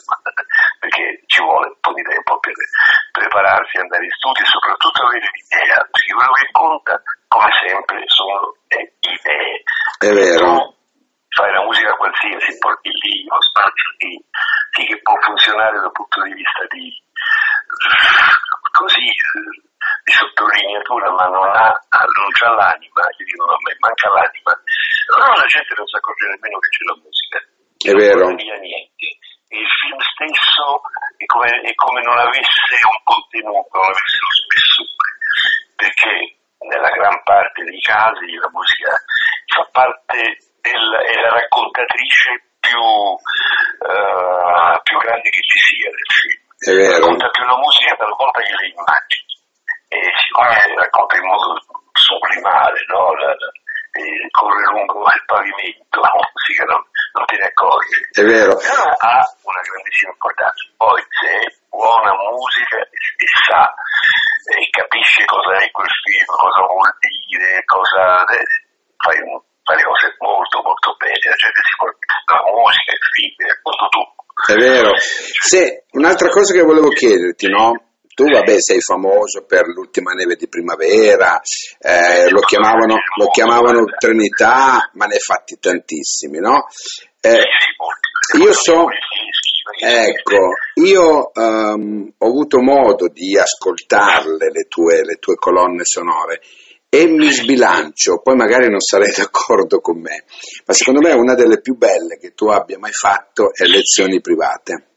perché 0.80 1.22
di 3.74 3.80
andare 3.82 4.04
in 4.04 4.14
studio 4.14 4.42
e 4.42 4.46
soprattutto 4.46 5.02
avere 5.02 5.26
l'idea, 5.34 5.78
perché 5.90 6.12
quello 6.14 6.34
che 6.38 6.48
conta, 6.52 6.94
come 7.26 7.50
sempre, 7.66 7.98
sono 8.06 8.54
le 8.70 8.82
idee. 9.02 9.62
È 9.98 10.10
vero. 10.14 10.78
fai 11.34 11.50
la 11.50 11.64
musica 11.66 11.98
qualsiasi, 11.98 12.58
porti 12.58 12.90
lì 12.90 13.26
uno 13.26 13.42
spazio 13.42 13.90
di, 13.98 14.14
sì, 14.70 14.86
che 14.86 15.02
può 15.02 15.14
funzionare 15.18 15.80
dal 15.82 15.90
punto 15.90 16.22
di 16.22 16.32
vista 16.34 16.62
di 16.70 16.86
così 18.70 19.10
di 20.04 20.12
sottolineatura, 20.12 21.10
ma 21.10 21.26
non, 21.26 21.50
ha, 21.50 21.74
non 21.74 22.30
c'ha 22.38 22.50
l'anima, 22.54 23.02
io 23.18 23.24
dico, 23.24 23.44
a 23.44 23.58
me 23.58 23.74
manca 23.78 24.08
l'anima. 24.08 24.52
Allora 25.16 25.34
la 25.34 25.50
gente 25.50 25.74
non 25.74 25.86
si 25.86 25.96
accorge 25.96 26.26
nemmeno 26.30 26.58
che 26.58 26.68
c'è 26.68 26.84
la 26.84 26.98
musica. 27.02 27.38
È 27.84 27.92
vero. 27.92 28.32
Non 28.32 28.36
via 28.36 28.56
niente. 28.56 29.20
Il 29.52 29.68
film 29.68 30.00
stesso 30.00 30.80
è 31.20 31.24
come, 31.26 31.48
è 31.52 31.74
come 31.74 32.00
non 32.00 32.16
avesse 32.16 32.80
un 32.80 33.00
contenuto, 33.04 33.76
non 33.76 33.92
avesse 33.92 34.18
lo 34.24 34.32
spessore, 34.40 35.10
perché 35.76 36.12
nella 36.64 36.88
gran 36.88 37.22
parte 37.22 37.62
dei 37.62 37.80
casi 37.84 38.34
la 38.40 38.48
musica 38.50 38.96
fa 39.52 39.68
parte 39.70 40.16
del, 40.64 40.84
è 41.12 41.14
la 41.20 41.30
raccontatrice 41.36 42.56
più, 42.58 42.80
uh, 42.80 43.20
più 44.82 44.96
grande 45.04 45.28
che 45.28 45.44
ci 45.44 45.58
sia 45.60 45.90
del 45.92 46.08
film. 46.08 46.40
È 46.56 46.72
vero. 46.72 47.04
Racconta 47.04 47.28
più 47.28 47.44
la 47.44 47.58
musica 47.60 48.00
talvolta 48.00 48.40
che 48.40 48.56
le 48.56 48.68
immagini 48.72 49.32
e 49.92 50.00
siccome 50.24 50.56
racconta 50.74 51.16
in 51.20 51.26
modo 51.28 51.60
sublimare, 51.92 52.80
no? 52.88 53.12
la, 53.12 53.28
la, 53.28 53.50
corre 54.32 54.64
lungo 54.72 55.04
il 55.04 55.24
pavimento, 55.26 56.00
la 56.00 56.10
musica 56.16 56.64
non, 56.64 56.82
non 57.14 57.24
te 57.30 57.36
ne 57.38 57.46
accorgi. 57.46 58.00
È 58.10 58.22
vero. 58.26 58.58
Però 58.58 58.82
ha 58.90 59.22
una 59.22 59.62
grandissima 59.62 60.10
importanza. 60.10 60.62
Poi 60.76 61.00
se 61.14 61.28
è 61.30 61.46
buona 61.70 62.10
musica 62.34 62.78
e 62.82 63.26
sa 63.46 63.70
e 64.44 64.68
capisce 64.68 65.24
cosa 65.24 65.56
è 65.62 65.70
quel 65.70 65.94
film, 66.02 66.26
cosa 66.26 66.60
vuol 66.66 66.90
dire, 67.00 67.62
cosa 67.64 68.02
fai, 68.98 69.16
fai 69.62 69.76
le 69.78 69.86
cose 69.86 70.06
molto 70.18 70.60
molto 70.60 70.94
bene, 70.98 71.22
la 71.22 71.38
gente 71.38 71.60
si 71.62 71.74
può 71.78 71.86
la 71.88 72.42
musica, 72.50 72.92
il 72.92 73.08
film, 73.14 73.34
è 73.46 73.56
tutto 73.62 73.86
tu. 73.88 74.02
È 74.50 74.56
vero. 74.58 74.90
Se, 74.98 75.86
un'altra 75.94 76.28
cosa 76.28 76.52
che 76.52 76.66
volevo 76.66 76.90
chiederti, 76.90 77.48
no? 77.48 77.93
Tu, 78.14 78.24
vabbè, 78.24 78.60
sei 78.60 78.80
famoso 78.80 79.44
per 79.44 79.66
l'ultima 79.66 80.12
neve 80.12 80.36
di 80.36 80.48
primavera, 80.48 81.40
eh, 81.80 82.30
lo, 82.30 82.40
chiamavano, 82.40 82.94
lo 83.18 83.26
chiamavano 83.30 83.84
Trinità, 83.98 84.90
ma 84.94 85.06
ne 85.06 85.14
hai 85.14 85.20
fatti 85.20 85.58
tantissimi, 85.58 86.38
no? 86.38 86.66
Eh, 87.20 87.42
io 88.38 88.52
so, 88.52 88.86
ecco, 89.80 90.38
io 90.74 91.30
um, 91.34 92.12
ho 92.16 92.26
avuto 92.26 92.60
modo 92.60 93.08
di 93.08 93.36
ascoltarle 93.36 94.50
le 94.50 94.66
tue, 94.68 95.04
le 95.04 95.16
tue 95.16 95.34
colonne 95.34 95.84
sonore 95.84 96.40
e 96.88 97.06
mi 97.08 97.28
sbilancio, 97.32 98.20
poi 98.22 98.36
magari 98.36 98.68
non 98.68 98.78
sarei 98.78 99.10
d'accordo 99.16 99.80
con 99.80 100.00
me, 100.00 100.24
ma 100.64 100.72
secondo 100.72 101.00
me 101.00 101.12
una 101.12 101.34
delle 101.34 101.60
più 101.60 101.76
belle 101.76 102.18
che 102.18 102.34
tu 102.34 102.46
abbia 102.46 102.78
mai 102.78 102.92
fatto 102.92 103.52
è 103.52 103.64
Lezioni 103.64 104.20
private. 104.20 104.93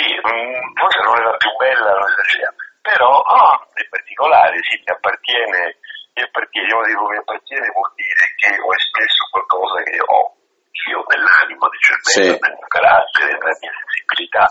Sì, 0.00 0.16
forse 0.22 1.00
non 1.04 1.20
è 1.20 1.22
la 1.28 1.36
più 1.36 1.52
bella, 1.60 1.92
non 1.92 2.08
esageriamo, 2.08 2.56
però 2.80 3.20
oh, 3.20 3.68
è 3.74 3.84
particolare, 3.84 4.56
sì, 4.64 4.80
mi 4.80 4.92
appartiene, 4.96 5.76
mi 6.16 6.22
appartiene, 6.22 6.68
io 6.68 6.82
dico 6.88 7.04
mi 7.08 7.20
appartiene 7.20 7.68
vuol 7.68 7.92
dire 8.00 8.24
che 8.40 8.56
ho 8.56 8.72
espresso 8.72 9.28
qualcosa 9.28 9.82
che 9.84 10.00
ho 10.00 10.40
io 10.88 11.04
nell'animo, 11.04 11.68
nel 11.68 11.84
cervello, 11.84 12.32
sì. 12.32 12.40
nel 12.40 12.56
mio 12.56 12.70
carattere, 12.72 13.36
nella 13.36 13.56
mia 13.60 13.72
sensibilità 13.76 14.48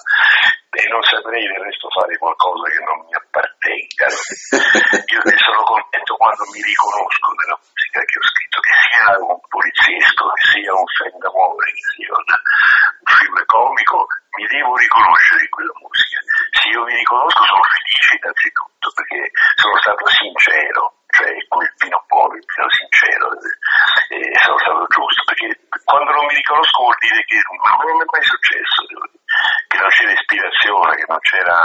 e 0.70 0.86
non 0.88 1.02
saprei 1.02 1.42
del 1.42 1.66
resto 1.66 1.90
fare 1.90 2.14
qualcosa 2.22 2.70
che 2.70 2.82
non 2.86 2.98
mi 3.10 3.14
appartenga. 3.18 4.06
Io 5.10 5.22
ne 5.26 5.38
sono 5.42 5.62
contento 5.66 6.14
quando 6.16 6.46
mi 6.54 6.62
riconosco 6.62 7.34
nella 7.34 7.58
musica 7.58 8.00
che 8.06 8.18
ho 8.22 8.26
scritto, 8.30 8.60
che 8.62 8.76
sia 8.86 9.10
un 9.18 9.40
poliziesco, 9.50 10.24
che 10.30 10.46
sia 10.54 10.74
un 10.78 10.90
film 10.94 11.18
d'amore, 11.18 11.68
che 11.74 11.86
sia 11.98 12.14
un 12.14 13.10
film 13.10 13.38
comico, 13.50 14.06
mi 14.40 14.48
devo 14.48 14.72
riconoscere 14.72 15.44
in 15.44 15.52
quella 15.52 15.76
musica. 15.84 16.20
Se 16.56 16.70
io 16.72 16.84
mi 16.88 16.96
riconosco 16.96 17.44
sono 17.44 17.64
felice 17.68 18.16
innanzitutto 18.16 18.88
perché 18.96 19.20
sono 19.60 19.76
stato 19.84 20.08
sincero, 20.08 20.84
cioè 21.12 21.28
con 21.52 21.60
il 21.60 21.74
vino 21.76 22.00
buono, 22.08 22.40
il 22.40 22.48
vino 22.48 22.70
sincero, 22.72 23.28
e 23.36 24.32
sono 24.40 24.60
stato 24.64 24.88
giusto, 24.88 25.22
perché 25.28 25.48
quando 25.84 26.12
non 26.16 26.24
mi 26.24 26.40
riconosco 26.40 26.88
vuol 26.88 27.00
dire 27.04 27.20
che 27.28 27.36
non, 27.44 27.60
non 27.84 28.00
è 28.00 28.08
mai 28.08 28.24
successo, 28.24 28.80
che 28.88 29.78
non 29.78 29.92
c'era 29.92 30.16
ispirazione, 30.16 30.96
che 30.96 31.08
non 31.12 31.20
c'era 31.20 31.60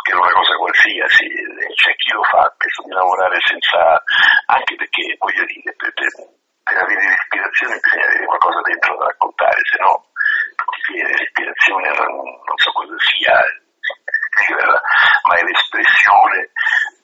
che 0.00 0.16
era 0.16 0.24
una 0.24 0.32
cosa 0.32 0.56
qualsiasi, 0.56 1.28
c'è 1.76 1.92
chi 2.00 2.10
lo 2.16 2.24
fa, 2.24 2.48
penso 2.56 2.80
di 2.88 2.92
lavorare 2.96 3.36
senza, 3.44 4.00
anche 4.48 4.74
perché 4.74 5.14
voglio 5.20 5.44
dire, 5.44 5.76
per, 5.76 5.92
per, 5.92 6.08
per 6.64 6.76
avere 6.80 7.04
l'ispirazione 7.04 7.76
bisogna 7.84 8.08
avere 8.08 8.24
qualcosa 8.24 8.60
dentro 8.64 8.96
da 8.96 9.04
raccontare, 9.04 9.60
se 9.68 9.76
no 9.84 10.08
ti 10.90 10.92
viene 10.92 11.14
l'ispirazione, 11.16 11.88
non, 11.88 12.16
non 12.44 12.56
so 12.56 12.70
cosa 12.72 12.96
sia, 12.98 13.36
ma 15.24 15.34
è 15.36 15.42
l'espressione 15.42 16.50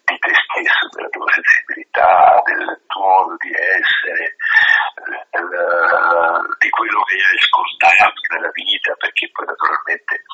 di 0.06 0.18
te 0.18 0.32
stesso, 0.34 0.88
della 0.94 1.08
tua 1.08 1.26
sensibilità, 1.32 2.42
del 2.44 2.82
tuo 2.86 3.02
modo 3.02 3.36
di 3.42 3.50
essere, 3.50 4.36
del, 5.30 5.48
di 6.58 6.70
quello 6.70 7.02
che 7.02 7.14
hai 7.14 7.36
ascoltato 7.36 8.20
nella 8.34 8.50
vita, 8.54 8.94
perché 8.94 9.24
poi 9.36 9.44
naturalmente 9.44 10.24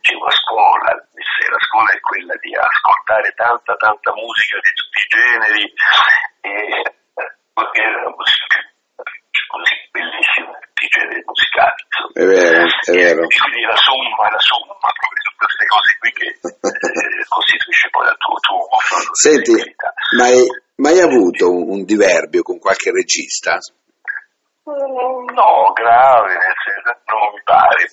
c'è 0.00 0.14
una 0.14 0.30
scuola, 0.30 0.94
se 1.10 1.50
la 1.50 1.58
scuola 1.58 1.90
è 1.90 1.98
quella 1.98 2.36
di 2.38 2.54
ascoltare 2.54 3.34
tanta 3.34 3.74
tanta 3.74 4.14
musica 4.14 4.54
di 4.62 4.72
tutti 4.78 4.98
i 5.02 5.10
generi 5.10 5.64
e 6.40 6.52
perché 7.50 7.82
la 7.82 8.14
musica 8.14 8.62
così 9.54 9.74
bellissima, 9.90 10.50
tutti 10.58 10.84
i 10.86 10.92
generi 10.94 11.22
musicali. 11.26 11.80
Insomma. 11.82 12.14
È 12.14 12.24
vero, 12.26 12.62
è 12.66 12.92
vero. 12.94 13.22
E 13.22 13.30
quindi 13.34 13.60
la 13.66 13.78
somma, 13.78 14.24
la 14.30 14.42
somma 14.42 14.74
proprio 14.78 15.10
di 15.14 15.32
queste 15.34 15.64
cose 15.66 15.90
qui 15.98 16.10
che 16.14 16.28
eh, 16.30 17.24
costituisce 17.34 17.88
poi 17.90 18.04
la 18.06 18.16
tua, 18.18 18.38
tuo 18.38 18.62
Senti, 19.14 19.54
ma 20.18 20.24
hai 20.26 20.42
mai 20.76 20.98
avuto 21.00 21.50
un, 21.50 21.70
un 21.70 21.84
diverbio 21.84 22.42
con 22.42 22.58
qualche 22.58 22.90
regista? 22.90 23.58
No, 24.64 25.72
grave, 25.74 26.32
nel 26.32 26.56
senso, 26.64 26.96
non 27.12 27.32
mi 27.34 27.42
pare, 27.44 27.84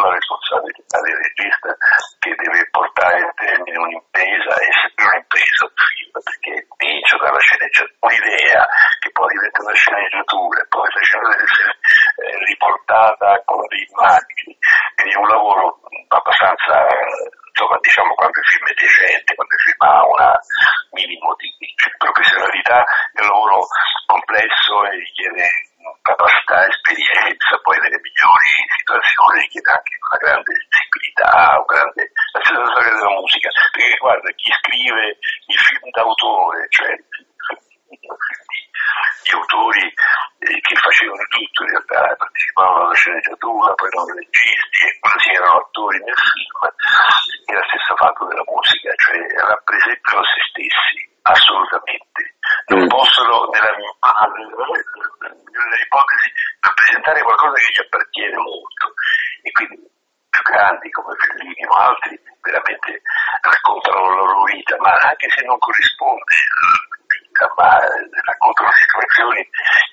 la 0.00 0.14
responsabilità 0.14 1.00
del 1.00 1.16
regista 1.16 1.70
che 2.18 2.34
deve 2.34 2.68
portare 2.70 3.22
a 3.22 3.32
termine 3.34 3.78
un'impresa 3.78 4.52
e 4.58 4.68
sempre 4.80 5.04
un'impresa 5.06 5.64
un 5.64 5.74
film, 5.74 6.12
perché 6.22 6.52
inizio 6.86 7.18
dalla 7.18 7.38
sceneggiatura, 7.38 8.06
un'idea 8.06 8.62
che 8.98 9.10
poi 9.10 9.28
diventa 9.34 9.62
una 9.62 9.74
sceneggiatura, 9.74 10.58
poi 10.68 10.88
la 10.88 11.02
scena 11.02 11.28
deve 11.28 11.44
essere 11.44 11.72
eh, 11.72 12.38
riportata 12.44 13.42
con 13.44 13.62
le 13.68 13.78
immagini, 13.88 14.52
quindi 14.94 15.12
è 15.12 15.18
un 15.18 15.28
lavoro 15.28 15.80
abbastanza, 16.08 16.74
insomma, 17.52 17.76
diciamo, 17.80 18.14
quando 18.14 18.38
il 18.38 18.48
film 18.48 18.66
è 18.68 18.74
decente, 18.74 19.34
quando 19.34 19.54
il 19.54 19.64
film 19.66 19.82
ha 19.82 20.02
un 20.06 20.18
minimo 20.92 21.34
di 21.36 21.50
professionalità, 21.98 22.84
è 23.12 23.20
un 23.20 23.28
lavoro 23.28 23.66
complesso 24.06 24.86
e 24.86 24.96
richiede 24.96 25.46
capacità, 26.08 26.64
esperienza, 26.64 27.60
poi 27.60 27.76
nelle 27.84 28.00
migliori 28.00 28.48
situazioni 28.80 29.40
richiede 29.44 29.70
anche 29.76 29.94
una 30.00 30.20
grande 30.24 30.52
sensibilità, 30.56 31.32
un 31.60 31.68
grande, 31.68 32.02
la 32.32 32.40
stessa 32.40 32.70
storia 32.72 32.94
della 32.96 33.16
musica, 33.20 33.48
perché 33.52 33.96
guarda, 34.00 34.28
chi 34.32 34.48
scrive 34.48 35.04
i 35.20 35.56
film 35.68 35.84
d'autore, 35.92 36.66
cioè 36.72 36.92
gli 37.88 39.32
autori 39.36 39.84
eh, 39.84 40.60
che 40.60 40.74
facevano 40.80 41.24
tutto 41.28 41.62
in 41.64 41.70
realtà, 41.76 42.16
partecipavano 42.16 42.84
alla 42.88 42.94
sceneggiatura, 42.94 43.74
poi 43.74 43.88
erano 43.88 44.14
registi 44.16 44.80
e 44.88 44.98
quasi 45.00 45.28
erano 45.36 45.60
attori 45.60 45.98
nel 46.00 46.16
film, 46.16 46.56
è 46.64 47.52
lo 47.52 47.64
stesso 47.68 47.96
fatto 47.96 48.24
della 48.24 48.48
musica, 48.48 48.88
cioè 48.96 49.20
rappresentano 49.44 50.22
se 50.24 50.40
stessi, 50.48 50.98
assolutamente. 51.32 52.36
Non 52.68 52.84
mm. 52.84 52.88
possono, 52.88 53.48
nella, 53.52 53.72
nella 53.76 53.88
ipotesi, 55.82 56.28
rappresentare 56.60 57.22
qualcosa 57.22 57.54
che 57.54 57.72
gli 57.72 57.80
appartiene 57.84 58.36
molto. 58.36 58.94
E 59.42 59.50
quindi 59.52 59.76
più 60.28 60.42
grandi 60.42 60.90
come 60.90 61.14
Fellini 61.16 61.64
o 61.66 61.74
altri 61.74 62.20
veramente 62.40 63.02
raccontano 63.40 64.08
la 64.08 64.16
loro 64.16 64.42
vita, 64.44 64.76
ma 64.78 64.92
anche 64.92 65.28
se 65.30 65.44
non 65.44 65.58
corrisponde 65.58 66.24
ma 67.58 67.78
raccontano 68.24 68.70
situazioni 68.72 69.42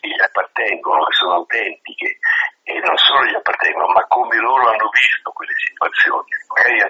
che 0.02 0.08
gli 0.08 0.22
appartengono, 0.22 1.06
che 1.06 1.14
sono 1.14 1.34
autentiche 1.34 2.18
e 2.64 2.80
non 2.80 2.98
solo 2.98 3.26
gli 3.26 3.36
appartengono, 3.36 3.88
ma 3.94 4.06
come 4.08 4.38
loro 4.38 4.70
hanno 4.70 4.90
visto 4.90 5.32
quelle 5.32 5.54
situazioni. 5.54 6.30
Magari 6.50 6.82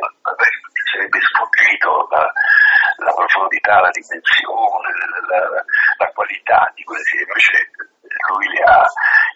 sarebbe 0.92 1.20
sfuggito 1.20 2.08
la, 2.98 3.14
profondità, 3.14 3.82
la 3.82 3.92
dimensione, 3.92 4.90
la, 5.30 5.40
la, 5.40 5.64
la 5.98 6.10
qualità 6.14 6.72
di 6.76 6.84
situazioni, 6.86 7.24
invece 7.26 7.58
lui 8.30 8.48
le 8.54 8.62
ha, 8.64 8.84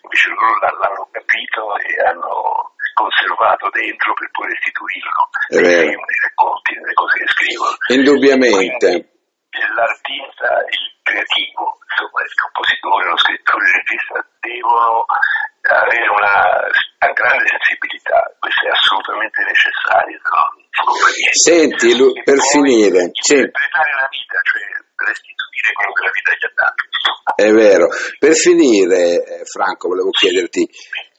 invece 0.03 0.27
loro 0.29 0.53
l'hanno 0.59 1.07
capito 1.11 1.61
e 1.77 1.89
hanno 2.07 2.73
conservato 2.93 3.69
dentro 3.71 4.13
per 4.13 4.29
poi 4.31 4.47
restituirlo 4.47 5.21
vero. 5.49 5.87
nei 5.87 5.95
nei 5.95 6.19
racconti, 6.23 6.75
nelle 6.75 6.93
cose 6.93 7.19
che 7.19 7.27
scrivono. 7.27 7.75
Indubbiamente. 7.87 8.87
Quindi 9.49 9.73
l'artista, 9.75 10.49
il 10.67 10.85
creativo, 11.01 11.79
insomma 11.89 12.19
il 12.21 12.33
compositore, 12.37 13.09
lo 13.09 13.17
scrittore, 13.17 13.63
il 13.65 13.75
regista 13.81 14.15
devono 14.39 15.05
avere 15.75 16.07
una, 16.09 17.13
grande 17.13 17.45
sensibilità, 17.47 18.17
questo 18.39 18.65
è 18.65 18.71
assolutamente 18.71 19.39
necessario, 19.43 20.17
no. 20.23 20.43
Senti, 21.35 21.97
Lu- 21.97 22.15
E 22.15 22.23
per 22.23 22.39
poi 22.39 22.49
finire, 22.49 22.99
interpretare 23.11 23.91
la 23.99 24.07
vita, 24.09 24.37
cioè 24.41 24.61
restituire 24.99 25.69
quello 25.75 25.93
che 25.93 26.03
la 26.03 26.13
vita 26.15 26.31
gli 26.33 26.45
ha 26.47 26.53
dato. 26.55 26.81
È 27.35 27.51
vero. 27.51 27.87
Per 28.17 28.33
finire, 28.33 29.23
eh, 29.23 29.45
Franco, 29.45 29.87
volevo 29.87 30.09
chiederti, 30.11 30.67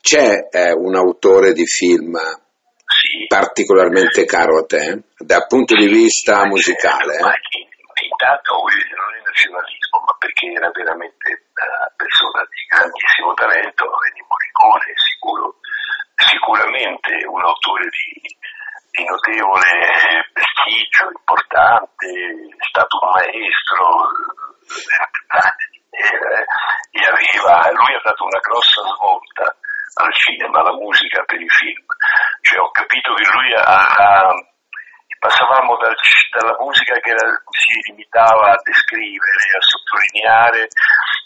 c'è 0.01 0.47
eh, 0.49 0.71
un 0.73 0.95
autore 0.95 1.53
di 1.53 1.65
film 1.65 2.17
Sì. 2.17 3.25
particolarmente 3.27 4.25
caro 4.25 4.59
a 4.59 4.65
te, 4.65 5.03
dal 5.17 5.45
punto 5.47 5.75
di 5.75 5.87
vista 5.87 6.45
musicale? 6.45 7.17
Eh? 7.17 7.70
Dire, 8.21 8.93
non 8.93 9.15
è 9.15 9.21
nazionalismo, 9.25 9.97
ma 10.05 10.13
perché 10.19 10.45
era 10.53 10.69
veramente 10.69 11.27
una 11.57 11.89
persona 11.97 12.41
di 12.45 12.61
grandissimo 12.69 13.33
talento, 13.33 13.83
Ennio 13.83 14.25
Morricone 14.29 14.85
è 14.85 14.97
sicuro, 14.97 15.55
sicuramente 16.15 17.09
un 17.25 17.41
autore 17.41 17.89
di, 17.89 18.21
di 18.91 19.03
notevole 19.05 20.29
prestigio, 20.33 21.09
importante, 21.09 22.07
è 22.07 22.65
stato 22.69 22.99
un 23.01 23.09
maestro, 23.09 23.85
eh, 25.91 26.45
e 26.91 27.01
aveva, 27.03 27.71
lui 27.71 27.93
ha 27.95 28.01
dato 28.03 28.23
una 28.23 28.39
grossa 28.39 28.81
svolta 28.95 29.55
al 29.93 30.13
cinema, 30.13 30.59
alla 30.59 30.77
musica 30.77 31.23
per 31.23 31.41
i 31.41 31.49
film. 31.49 31.85
Cioè, 32.41 32.59
ho 32.59 32.71
capito 32.71 33.13
che 33.13 33.25
lui 33.33 33.53
ha, 33.55 33.85
ha- 33.85 34.50
passavamo 35.21 35.77
dal- 35.77 35.93
dalla 36.33 36.57
musica 36.57 36.97
che 36.97 37.13
era- 37.13 37.37
si 37.53 37.77
limitava 37.93 38.57
a 38.57 38.61
descrivere, 38.65 39.41
a 39.53 39.61
sottolineare, 39.61 40.67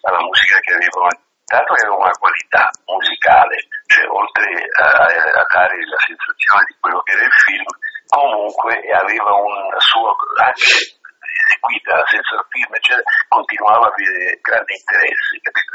alla 0.04 0.20
musica 0.20 0.60
che 0.60 0.74
aveva 0.76 1.08
dato 1.48 1.74
che 1.76 1.86
aveva 1.86 2.04
una 2.04 2.20
qualità 2.20 2.68
musicale, 2.84 3.56
cioè 3.88 4.04
oltre 4.10 4.52
a, 4.84 5.40
a 5.40 5.46
dare 5.48 5.78
la 5.88 6.02
sensazione 6.04 6.66
di 6.68 6.76
quello 6.82 7.00
che 7.08 7.14
era 7.14 7.24
il 7.24 7.38
film, 7.48 7.66
comunque 8.10 8.74
aveva 8.92 9.32
un 9.32 9.80
suo 9.80 10.12
anche 10.44 11.00
eseguita 11.46 12.04
senza 12.08 12.44
film, 12.50 12.72
cioè, 12.82 13.00
continuava 13.28 13.88
a 13.88 13.94
avere 13.94 14.40
grande 14.42 14.74
interesse, 14.76 15.40
capito? 15.40 15.72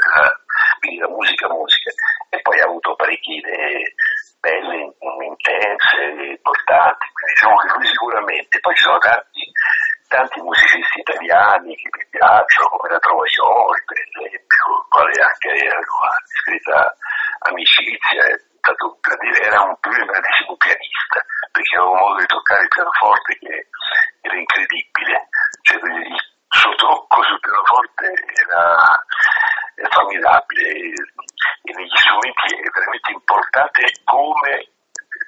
Quindi 0.79 0.99
la 0.99 1.09
musica, 1.09 1.47
musica, 1.49 1.91
e 2.29 2.41
poi 2.41 2.59
ha 2.59 2.65
avuto 2.65 2.95
parecchie 2.95 3.37
idee 3.37 3.93
belle, 4.41 4.91
intense, 5.21 6.01
importanti, 6.33 7.05
quindi 7.13 7.33
diciamo 7.33 7.55
che 7.61 7.67
lui 7.77 7.87
sicuramente, 7.87 8.59
poi 8.59 8.75
ci 8.75 8.83
sono 8.83 8.97
tanti, 8.97 9.41
tanti 10.09 10.41
musicisti 10.41 10.99
italiani 10.99 11.75
che 11.77 11.89
mi 11.93 12.05
piacciono, 12.09 12.69
come 12.75 12.89
la 12.89 12.99
Trovaioli 12.99 13.81
per 13.85 13.97
esempio, 14.01 14.63
quale 14.89 15.13
anche 15.21 15.49
era 15.55 15.77
una 15.77 16.17
discreta 16.25 16.95
amicizia, 17.47 18.21
è 18.25 18.35
stato 18.59 18.85
un 18.89 18.97
grande- 18.99 19.41
era 19.41 19.61
un, 19.61 19.77
un 19.77 20.05
grandissimo 20.09 20.57
pianista, 20.57 21.17
perché 21.51 21.77
aveva 21.77 21.97
modo 22.01 22.19
di 22.19 22.25
toccare 22.25 22.61
il 22.61 22.73
pianoforte 22.73 23.37
che 23.37 23.67
era 24.21 24.35
incredibile, 24.35 25.29
cioè 25.61 25.77
il 25.77 26.17
suo 26.49 26.75
tocco 26.75 27.23
sul 27.23 27.39
pianoforte 27.39 28.05
era, 28.09 29.05
era 29.75 29.89
formidabile 29.89 30.93
e 31.63 31.71
negli 31.73 31.95
strumenti 31.95 32.55
è 32.57 32.69
veramente 32.69 33.11
importante 33.11 33.81
come 34.41 34.73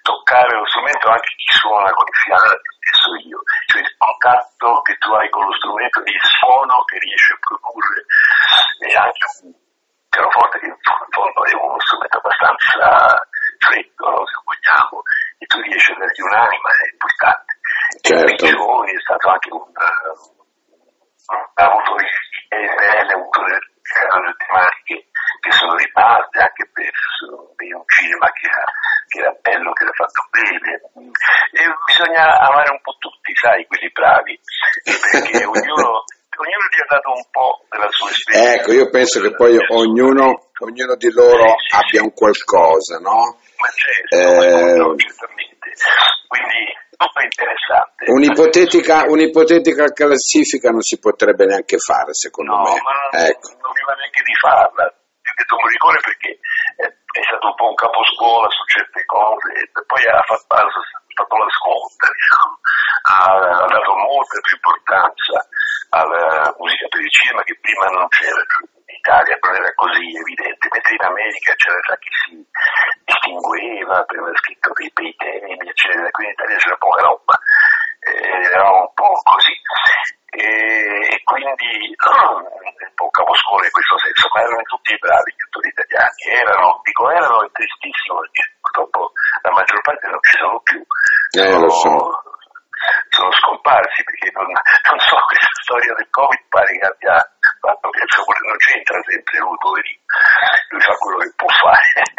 toccare 0.01 0.57
lo 0.57 0.65
strumento 0.65 1.07
anche 1.07 1.29
chi 1.37 1.51
suona 1.53 1.91
con 1.93 2.07
i 2.09 2.17
fiati, 2.25 2.69
stesso 2.81 3.13
io, 3.29 3.39
cioè 3.69 3.81
il 3.81 3.95
contatto 3.97 4.81
che 4.81 4.97
tu 4.97 5.13
hai 5.13 5.29
con 5.29 5.45
lo 5.45 5.53
strumento 5.53 6.01
il 6.01 6.21
suono 6.41 6.83
che 6.89 6.97
riesci 6.97 7.31
a 7.31 7.37
produrre. 7.37 8.01
E 8.81 8.89
anche 8.97 9.25
un 9.45 9.53
pianoforte 10.09 10.59
che 10.59 10.65
in 10.65 10.77
fondo 10.81 11.45
è 11.45 11.53
uno 11.53 11.79
strumento 11.79 12.17
abbastanza 12.17 13.21
freddo, 13.61 14.09
no, 14.09 14.25
se 14.25 14.37
vogliamo, 14.41 15.01
e 15.37 15.45
tu 15.45 15.61
riesci 15.61 15.91
a 15.93 15.97
dargli 16.01 16.21
un'anima, 16.25 16.69
è 16.73 16.89
importante. 16.89 17.51
Certo. 18.01 18.25
E 18.25 18.35
Piccioni 18.35 18.91
è 18.91 19.01
stato 19.05 19.29
anche 19.29 19.49
un, 19.53 19.69
eh, 19.69 20.41
ha 21.53 21.63
avuto 21.63 21.95
idee 22.01 22.75
belle, 22.75 23.13
ha 23.13 23.15
avuto 23.15 23.39
delle 23.45 23.73
delle 23.93 24.35
tematiche 24.37 25.05
che 25.39 25.51
sono 25.51 25.75
rimaste 25.75 26.39
anche 26.39 26.69
per, 26.71 26.91
per 27.55 27.75
un 27.75 27.83
cinema 27.85 28.31
che 28.31 28.47
era, 28.47 28.65
che 29.07 29.19
era 29.19 29.33
bello, 29.41 29.71
che 29.73 29.83
era 29.83 29.93
fatto 29.93 30.21
bene. 30.31 30.71
E 31.51 31.61
bisogna 31.85 32.25
amare 32.39 32.71
un 32.71 32.81
po' 32.81 32.95
tutti, 32.97 33.35
sai, 33.35 33.65
quelli 33.67 33.91
bravi, 33.91 34.39
perché 34.83 35.45
ognuno, 35.45 36.07
ognuno 36.07 36.65
ti 36.71 36.79
ha 36.79 36.87
dato 36.87 37.11
un 37.11 37.25
po' 37.29 37.65
della 37.69 37.91
sua 37.91 38.09
esperienza. 38.09 38.61
Ecco, 38.61 38.71
io 38.71 38.89
penso 39.03 39.21
che 39.21 39.35
poi 39.35 39.57
ognuno, 39.69 40.49
ognuno 40.59 40.95
di 40.95 41.11
loro 41.11 41.55
abbia 41.75 42.01
un 42.01 42.13
qualcosa, 42.13 42.97
no? 42.99 43.37
Ma 43.59 43.67
certo, 43.75 44.15
Eh, 44.15 44.95
certamente. 44.97 45.69
Quindi 46.27 46.81
interessante. 47.23 48.11
Un'ipotetica, 48.11 49.03
un'ipotetica 49.07 49.91
classifica 49.91 50.69
non 50.69 50.81
si 50.81 50.99
potrebbe 50.99 51.45
neanche 51.45 51.77
fare, 51.77 52.13
secondo 52.13 52.55
No, 52.55 52.63
me. 52.63 52.81
ma 52.81 52.91
non, 52.91 53.25
Ecco. 53.27 53.49
non 53.61 53.71
mi 53.73 53.83
va 53.85 53.93
neanche 53.93 54.21
di 54.23 54.35
farla. 54.35 54.83
Ho 54.85 55.35
detto 55.35 55.55
Morricone 55.55 55.99
perché 56.03 56.29
è, 56.77 57.21
stato 57.23 57.47
un 57.47 57.55
po' 57.55 57.69
un 57.71 57.79
caposcuola 57.79 58.47
su 58.51 58.63
certe 58.69 59.01
cose 59.05 59.49
e 59.55 59.65
poi 59.71 60.03
ha 60.05 60.21
fatto, 60.27 60.53
ha 60.53 60.67
fatto 60.67 61.35
la 61.37 61.49
sconta, 61.49 62.05
diciamo. 62.11 62.53
ha, 63.07 63.63
ha 63.63 63.67
dato 63.71 63.91
molta 63.97 64.37
più 64.43 64.53
importanza 64.59 65.35
alla 65.89 66.53
musica 66.59 66.85
per 66.91 67.01
il 67.01 67.09
cinema 67.09 67.41
che 67.43 67.57
prima 67.61 67.85
non 67.97 68.05
c'era 68.13 68.41
in 68.41 68.82
Italia, 69.03 69.35
non 69.43 69.55
era 69.59 69.71
così 69.75 70.15
evidente, 70.15 70.63
mentre 70.71 70.95
in 70.95 71.03
America 71.03 71.51
c'era 71.59 71.79
già 71.83 71.95
chi 71.99 72.11
si 72.23 72.31
distingueva 73.03 73.99
aver 73.99 74.37
scritto 74.39 74.71
dei 74.79 74.89
bei 74.95 75.13
temi, 75.19 75.59
eccetera, 75.59 76.07
qui 76.09 76.23
in 76.23 76.31
Italia 76.31 76.55
c'era 76.55 76.77
poca 76.79 77.01
roba, 77.03 77.35
eh, 77.99 78.47
era 78.47 78.63
un 78.71 78.87
po' 78.95 79.11
così. 79.27 79.51
E, 80.33 80.47
e 81.13 81.21
quindi 81.27 81.93
no, 81.99 82.39
un 82.47 82.95
po' 82.95 83.09
caposcuola 83.11 83.65
in 83.67 83.75
questo 83.75 83.99
senso, 83.99 84.27
ma 84.31 84.39
erano 84.39 84.63
tutti 84.71 84.95
bravi 84.97 85.29
gli 85.35 85.43
attori 85.51 85.67
italiani, 85.67 86.19
erano, 86.39 86.79
dico 86.87 87.11
erano 87.11 87.43
è 87.43 87.51
tristissimo 87.51 88.23
perché 88.23 88.55
purtroppo 88.63 89.11
la 89.43 89.51
maggior 89.51 89.81
parte 89.83 90.07
non 90.07 90.19
ci 90.23 90.37
sono 90.39 90.59
più, 90.63 90.79
Eh, 91.37 91.59
lo 91.59 91.69
so. 91.69 91.91
sono 93.11 93.31
scomparsi 93.35 93.99
perché 94.03 94.31
non, 94.31 94.47
non 94.89 94.99
so, 95.03 95.15
questa 95.27 95.51
storia 95.61 95.93
del 95.93 96.07
Covid 96.09 96.43
pare 96.47 96.71
che 96.71 96.85
abbia 96.87 97.19
fatto 97.63 97.87
che 97.95 98.03
insomma, 98.03 98.35
non 98.43 98.57
c'entra 98.59 98.99
sempre 99.07 99.39
lui, 99.39 99.55
poverino, 99.55 100.03
lui 100.75 100.81
fa 100.83 100.95
quello 100.99 101.17
che 101.23 101.33
può 101.39 101.47
fare. 101.63 101.91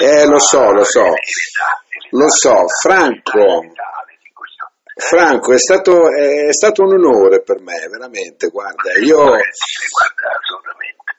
Eh, 0.00 0.26
lo 0.26 0.38
so, 0.38 0.72
lo 0.72 0.84
so. 0.84 1.04
È 1.04 1.12
è 1.12 2.08
Lo 2.10 2.30
so, 2.30 2.54
è 2.54 2.66
Franco. 2.82 3.62
è. 3.62 3.72
Franco, 5.00 5.52
è 5.52 5.58
stato, 5.58 6.08
è 6.10 6.52
stato 6.52 6.82
un 6.82 6.92
onore 6.94 7.42
per 7.42 7.60
me, 7.60 7.86
veramente, 7.88 8.48
guarda, 8.48 8.92
io 8.98 9.36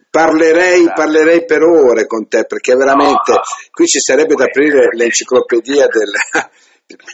parlerei, 0.10 0.92
parlerei 0.94 1.46
per 1.46 1.62
ore 1.64 2.06
con 2.06 2.28
te, 2.28 2.46
perché 2.46 2.76
veramente 2.76 3.40
qui 3.72 3.88
ci 3.88 4.00
sarebbe 4.00 4.36
da 4.36 4.46
aprire 4.46 4.90
l'enciclopedia 4.94 5.88
del... 5.88 6.12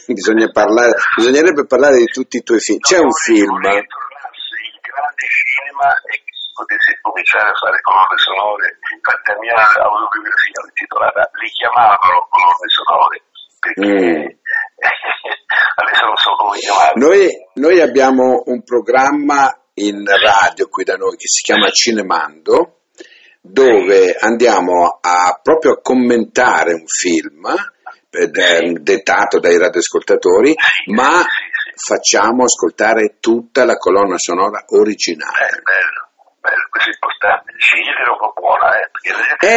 Bisogna 0.08 0.50
parlare, 0.50 0.90
bisognerebbe 1.14 1.64
parlare 1.64 1.98
di 1.98 2.06
tutti 2.06 2.38
i 2.38 2.42
tuoi 2.42 2.58
film. 2.58 2.80
C'è 2.80 2.98
un 2.98 3.12
film, 3.12 3.54
il 3.54 3.86
grande 4.82 5.26
cinema 5.30 5.94
si 6.02 6.27
potesse 6.58 6.98
cominciare 7.00 7.54
a 7.54 7.54
fare 7.54 7.78
colonne 7.86 8.18
sonore. 8.18 8.66
Infatti 8.90 9.30
la 9.30 9.38
mia 9.38 9.54
autobiografia 9.54 10.58
intitolata 10.66 11.22
li 11.38 11.50
chiamavano 11.54 12.26
colonne 12.26 12.68
sonore 12.74 13.16
perché 13.58 14.38
adesso 15.82 16.04
non 16.04 16.16
so 16.16 16.34
come 16.34 16.58
chiamarle. 16.58 16.98
Noi, 16.98 17.30
noi 17.54 17.80
abbiamo 17.80 18.42
un 18.46 18.62
programma 18.62 19.54
in 19.74 20.04
radio 20.04 20.68
qui 20.68 20.84
da 20.84 20.96
noi 20.96 21.16
che 21.16 21.28
si 21.28 21.42
chiama 21.42 21.70
Cinemando, 21.70 22.82
dove 23.40 24.16
andiamo 24.18 24.98
a, 25.00 25.38
proprio 25.42 25.72
a 25.72 25.80
commentare 25.80 26.74
un 26.74 26.86
film 26.86 27.46
eh, 28.10 28.26
de- 28.28 28.78
dettato 28.80 29.38
dai 29.38 29.58
radioascoltatori, 29.58 30.54
ma 30.86 31.24
facciamo 31.74 32.44
ascoltare 32.44 33.16
tutta 33.20 33.64
la 33.64 33.76
colonna 33.76 34.18
sonora 34.18 34.64
originale. 34.68 35.62
È 36.48 36.88
importante. 36.92 37.52
Scegliere 37.58 38.10
un 38.10 38.18
po' 38.18 38.32
buona, 38.38 38.70
eh. 38.78 38.88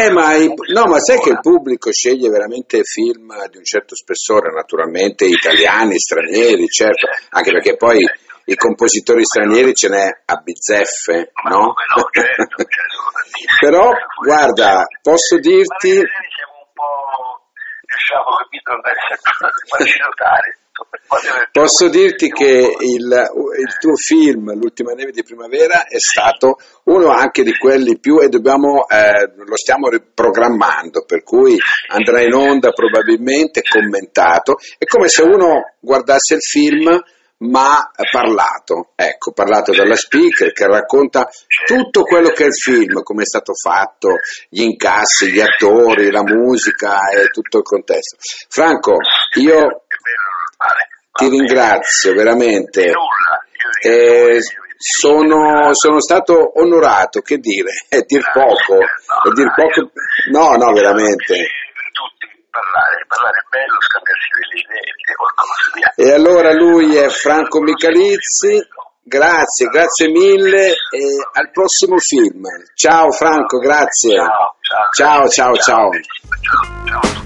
Eh, 0.06 0.12
ma, 0.12 0.34
i- 0.36 0.54
no, 0.73 0.86
ma 0.86 0.99
sai 0.99 1.19
che 1.19 1.30
il 1.30 1.39
pubblico 1.39 1.91
sceglie 1.91 2.30
veramente 2.30 2.84
film 2.84 3.34
di 3.49 3.58
un 3.58 3.63
certo 3.63 3.95
spessore, 3.95 4.51
naturalmente 4.51 5.25
italiani, 5.25 5.97
stranieri, 5.99 6.67
certo, 6.67 7.08
anche 7.30 7.51
perché 7.51 7.75
poi 7.77 8.04
i 8.45 8.56
compositori 8.56 9.23
stranieri 9.23 9.73
ce 9.73 9.89
n'è 9.89 10.08
a 10.25 10.36
bizzeffe, 10.38 11.32
no? 11.49 11.73
Però, 13.60 13.91
guarda, 14.23 14.86
posso 15.01 15.38
dirti, 15.39 15.89
siamo 15.89 16.58
un 16.58 16.71
po' 16.73 17.45
possiamo 17.86 18.36
capito 18.38 18.71
andare 18.71 18.95
sempre 19.08 19.32
farci 19.67 19.99
notare. 19.99 20.60
Posso 21.51 21.89
dirti 21.89 22.29
che 22.29 22.75
il, 22.79 23.03
il, 23.59 23.77
tuo 23.79 23.95
film, 23.95 24.53
L'ultima 24.53 24.93
neve 24.93 25.11
di 25.11 25.23
primavera, 25.23 25.85
è 25.85 25.99
stato 25.99 26.57
uno 26.85 27.09
anche 27.09 27.43
di 27.43 27.57
quelli 27.57 27.99
più, 27.99 28.19
e 28.19 28.29
dobbiamo, 28.29 28.87
eh, 28.87 29.33
lo 29.35 29.57
stiamo 29.57 29.89
riprogrammando, 29.89 31.03
per 31.05 31.23
cui 31.23 31.57
andrà 31.89 32.21
in 32.21 32.33
onda 32.33 32.71
probabilmente 32.71 33.61
commentato. 33.61 34.55
È 34.77 34.85
come 34.85 35.07
se 35.09 35.23
uno 35.23 35.75
guardasse 35.79 36.35
il 36.35 36.41
film 36.41 37.01
ma 37.41 37.89
parlato, 38.11 38.91
ecco, 38.95 39.31
parlato 39.31 39.71
dalla 39.71 39.95
speaker 39.95 40.51
che 40.51 40.67
racconta 40.67 41.27
tutto 41.65 42.03
quello 42.03 42.29
che 42.29 42.43
è 42.43 42.47
il 42.47 42.53
film, 42.53 43.01
come 43.01 43.23
è 43.23 43.25
stato 43.25 43.53
fatto, 43.53 44.17
gli 44.49 44.61
incassi, 44.61 45.31
gli 45.31 45.39
attori, 45.39 46.11
la 46.11 46.23
musica 46.23 47.09
e 47.09 47.29
tutto 47.29 47.57
il 47.57 47.63
contesto. 47.63 48.17
Franco, 48.47 48.97
io 49.39 49.85
ti 51.12 51.30
ringrazio 51.30 52.13
veramente. 52.13 52.91
Eh, 53.84 54.39
sono, 54.78 55.74
sono, 55.74 56.00
stato 56.00 56.60
onorato, 56.60 57.21
che 57.21 57.38
dire, 57.38 57.71
è 57.88 58.02
dir 58.02 58.24
poco, 58.34 58.78
è 58.78 59.30
dir 59.34 59.54
poco, 59.54 59.91
no, 60.32 60.56
no, 60.56 60.74
veramente. 60.74 61.36
Parlare, 62.50 63.06
parlare 63.08 63.38
è 63.38 63.47
bello, 63.50 63.78
scambiarsi 63.80 64.30
delle 64.34 64.62
idee, 64.62 64.93
dire 64.97 65.15
qualcosa. 65.15 65.93
E 65.95 66.12
allora 66.12 66.52
lui 66.52 66.95
è 66.97 67.08
Franco 67.08 67.62
Michalizzi, 67.62 68.60
grazie, 69.04 69.67
grazie 69.67 70.10
mille 70.10 70.67
e 70.67 71.28
al 71.34 71.52
prossimo 71.52 71.97
film. 71.97 72.43
Ciao 72.74 73.12
Franco, 73.12 73.58
grazie. 73.60 74.15
Ciao, 74.15 74.56
ciao, 74.91 75.30
ciao. 75.30 75.56
ciao. 75.56 75.91
ciao, 75.91 75.91
ciao. 76.86 77.20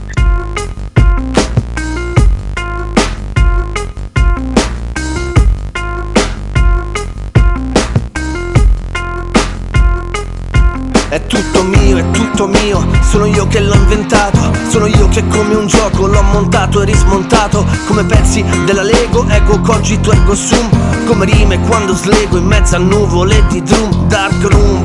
Tutto 12.36 12.48
mio, 12.48 12.86
sono 13.02 13.26
io 13.28 13.48
che 13.48 13.62
l'ho 13.62 13.76
inventato, 13.76 14.52
sono 14.68 14.88
io 14.88 15.08
che 15.08 15.26
come 15.30 15.56
un 15.56 15.68
gioco 15.68 16.06
l'ho 16.06 16.22
montato 16.22 16.82
e 16.82 16.86
rismontato, 16.86 17.66
come 17.88 18.04
pezzi 18.04 18.44
della 18.66 18.82
Lego, 18.82 19.26
ego 19.30 19.62
cogito 19.62 20.12
ergo 20.12 20.36
sum, 20.36 20.70
come 21.06 21.24
rime 21.24 21.58
quando 21.62 21.96
slego 21.96 22.36
in 22.36 22.46
mezzo 22.46 22.76
a 22.76 22.80
nuvole 22.80 23.42
di 23.48 23.64
drum, 23.64 24.08
dark 24.08 24.44
room, 24.52 24.85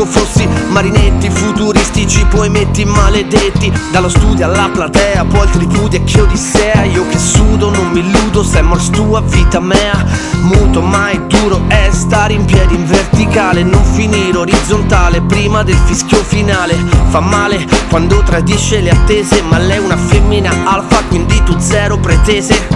manco 0.00 0.06
fossi 0.06 0.48
marinetti 0.68 1.28
futuristici, 1.28 2.24
poemetti 2.26 2.84
maledetti, 2.84 3.72
dallo 3.92 4.08
studio 4.08 4.46
alla 4.46 4.70
platea, 4.72 5.24
poi 5.24 5.44
il 5.44 5.50
tripudio 5.50 5.98
e 5.98 6.04
che 6.04 6.20
odissea, 6.20 6.84
io 6.84 7.06
che 7.08 7.18
sudo, 7.18 7.70
non 7.70 7.90
mi 7.90 8.00
illudo, 8.00 8.42
se 8.42 8.62
mors 8.62 8.88
tua 8.90 9.20
vita 9.20 9.60
mea, 9.60 10.04
muto 10.42 10.80
mai 10.80 11.20
duro 11.26 11.62
è 11.68 11.88
stare 11.92 12.32
in 12.32 12.44
piedi 12.44 12.74
in 12.74 12.86
verticale, 12.86 13.62
non 13.62 13.82
finire 13.84 14.38
orizzontale 14.38 15.20
prima 15.22 15.62
del 15.62 15.76
fischio 15.84 16.22
finale. 16.22 16.74
Fa 17.08 17.20
male 17.20 17.66
quando 17.88 18.22
tradisce 18.22 18.80
le 18.80 18.90
attese 18.90 19.42
Ma 19.42 19.58
lei 19.58 19.78
è 19.78 19.80
una 19.80 19.96
femmina 19.96 20.52
alfa 20.64 21.02
quindi 21.08 21.42
tu 21.42 21.58
zero 21.58 21.98
pretese. 21.98 22.68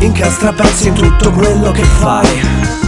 Incastra 0.00 0.52
pezzi 0.52 0.88
in 0.88 0.94
tutto 0.94 1.30
quello 1.30 1.70
che 1.70 1.82
fai 1.82 2.83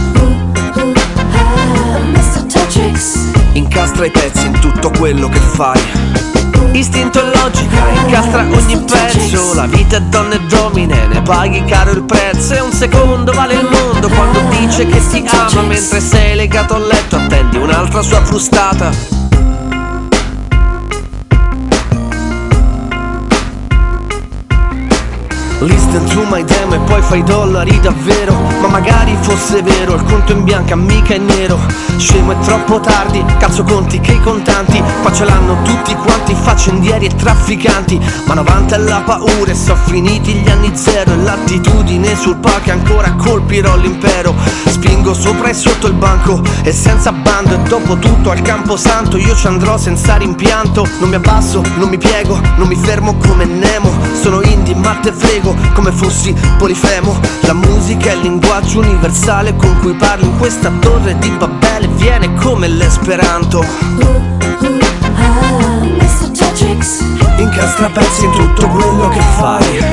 Incastra 3.53 4.05
i 4.05 4.11
pezzi 4.11 4.47
in 4.47 4.59
tutto 4.59 4.89
quello 4.89 5.29
che 5.29 5.39
fai. 5.39 5.79
Istinto 6.71 7.19
e 7.19 7.37
logica 7.37 7.89
incastra 7.89 8.41
ogni 8.41 8.77
pezzo. 8.79 9.53
La 9.53 9.65
vita 9.65 9.97
è 9.97 10.01
donna 10.01 10.35
e 10.35 10.39
domine, 10.41 11.07
ne 11.07 11.21
paghi 11.21 11.63
caro 11.65 11.91
il 11.91 12.03
prezzo. 12.03 12.53
E 12.53 12.59
un 12.59 12.71
secondo 12.71 13.31
vale 13.33 13.53
il 13.53 13.67
mondo 13.69 14.09
quando 14.09 14.41
dice 14.49 14.85
che 14.85 14.99
ti 15.09 15.23
ama. 15.27 15.61
Mentre 15.61 15.99
sei 15.99 16.35
legato 16.35 16.75
al 16.75 16.87
letto 16.87 17.17
attendi 17.17 17.57
un'altra 17.57 18.01
sua 18.01 18.23
frustata 18.23 19.16
Listen 25.59 26.05
to 26.05 26.23
my 26.29 26.43
demo 26.43 26.75
e 26.75 26.79
poi 26.81 27.01
fai 27.01 27.23
dollari 27.23 27.79
davvero. 27.79 28.35
Ma 28.61 28.67
magari 28.67 29.17
fosse 29.21 29.63
vero, 29.63 29.95
il 29.95 30.03
conto 30.03 30.31
in 30.31 30.43
bianca 30.43 30.75
mica 30.75 31.15
è 31.15 31.17
nero. 31.17 31.57
Scemo 31.97 32.33
è 32.33 32.37
troppo 32.39 32.79
tardi, 32.79 33.25
cazzo 33.39 33.63
conti 33.63 33.99
che 33.99 34.11
i 34.11 34.21
contanti. 34.21 34.79
Qua 35.01 35.11
ce 35.11 35.25
l'hanno 35.25 35.59
tutti 35.63 35.95
quanti, 35.95 36.35
faccendieri 36.35 37.07
e 37.07 37.15
trafficanti. 37.15 37.99
Ma 38.27 38.35
90 38.35 38.75
è 38.75 38.77
la 38.77 39.01
paura 39.03 39.49
e 39.49 39.55
so 39.55 39.75
finiti 39.75 40.33
gli 40.33 40.47
anni 40.47 40.71
zero. 40.75 41.13
E 41.13 41.17
l'attitudine 41.17 42.15
sul 42.15 42.35
palco 42.35 42.69
ancora 42.69 43.13
colpirò 43.13 43.75
l'impero. 43.77 44.35
Spingo 44.67 45.15
sopra 45.15 45.49
e 45.49 45.55
sotto 45.55 45.87
il 45.87 45.93
banco 45.93 46.39
e 46.61 46.71
senza 46.71 47.11
bando. 47.11 47.55
E 47.55 47.59
dopo 47.67 47.97
tutto 47.97 48.29
al 48.29 48.43
camposanto 48.43 49.17
io 49.17 49.35
ci 49.35 49.47
andrò 49.47 49.75
senza 49.77 50.17
rimpianto. 50.17 50.87
Non 50.99 51.09
mi 51.09 51.15
abbasso, 51.15 51.63
non 51.77 51.89
mi 51.89 51.97
piego, 51.97 52.39
non 52.57 52.67
mi 52.67 52.75
fermo 52.75 53.15
come 53.15 53.45
Nemo. 53.45 53.91
Sono 54.21 54.41
indie 54.43 54.75
ma 54.75 54.93
te 55.01 55.11
frego 55.11 55.46
spiego 55.47 55.55
come 55.73 55.91
fossi 55.91 56.35
polifemo. 56.57 57.19
La 57.41 57.53
musica 57.53 58.09
è 58.11 58.13
il 58.13 58.21
linguaggio 58.21 58.79
universale 58.79 59.55
con 59.55 59.77
cui 59.79 59.93
parlo 59.93 60.25
in 60.25 60.37
questa 60.37 60.71
torre 60.79 61.17
di 61.19 61.29
Babele. 61.29 61.87
Viene 61.95 62.33
come 62.35 62.67
l'esperanto. 62.67 63.63
Incastra 67.37 67.89
pezzi 67.89 68.25
in 68.25 68.31
tutto 68.31 68.67
quello 68.67 69.09
che 69.09 69.21
fai. 69.37 69.83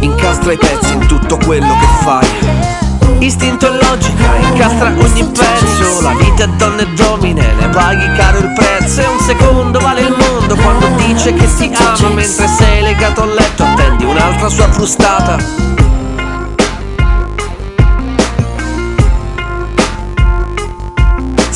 Incastra 0.00 0.52
i 0.52 0.58
pezzi 0.58 0.92
in 0.94 1.06
tutto 1.06 1.36
quello 1.36 1.74
che 1.78 1.86
fai 2.02 2.69
Istinto 3.18 3.66
e 3.66 3.84
logica 3.84 4.36
incastra 4.36 4.92
ogni 4.98 5.24
pezzo. 5.24 6.00
La 6.00 6.14
vita 6.14 6.44
è 6.44 6.48
donna 6.48 6.82
e 6.82 6.86
domine, 6.94 7.54
ne 7.58 7.68
paghi 7.68 8.06
caro 8.16 8.38
il 8.38 8.52
prezzo. 8.54 9.00
E 9.00 9.06
un 9.06 9.18
secondo 9.20 9.78
vale 9.80 10.00
il 10.00 10.16
mondo 10.16 10.56
quando 10.56 10.86
dice 10.96 11.34
che 11.34 11.46
ti 11.56 11.70
ama. 11.74 12.08
Mentre 12.14 12.46
sei 12.46 12.82
legato 12.82 13.22
al 13.22 13.34
letto 13.34 13.62
attendi 13.64 14.04
un'altra 14.04 14.48
sua 14.48 14.70
frustata 14.70 15.78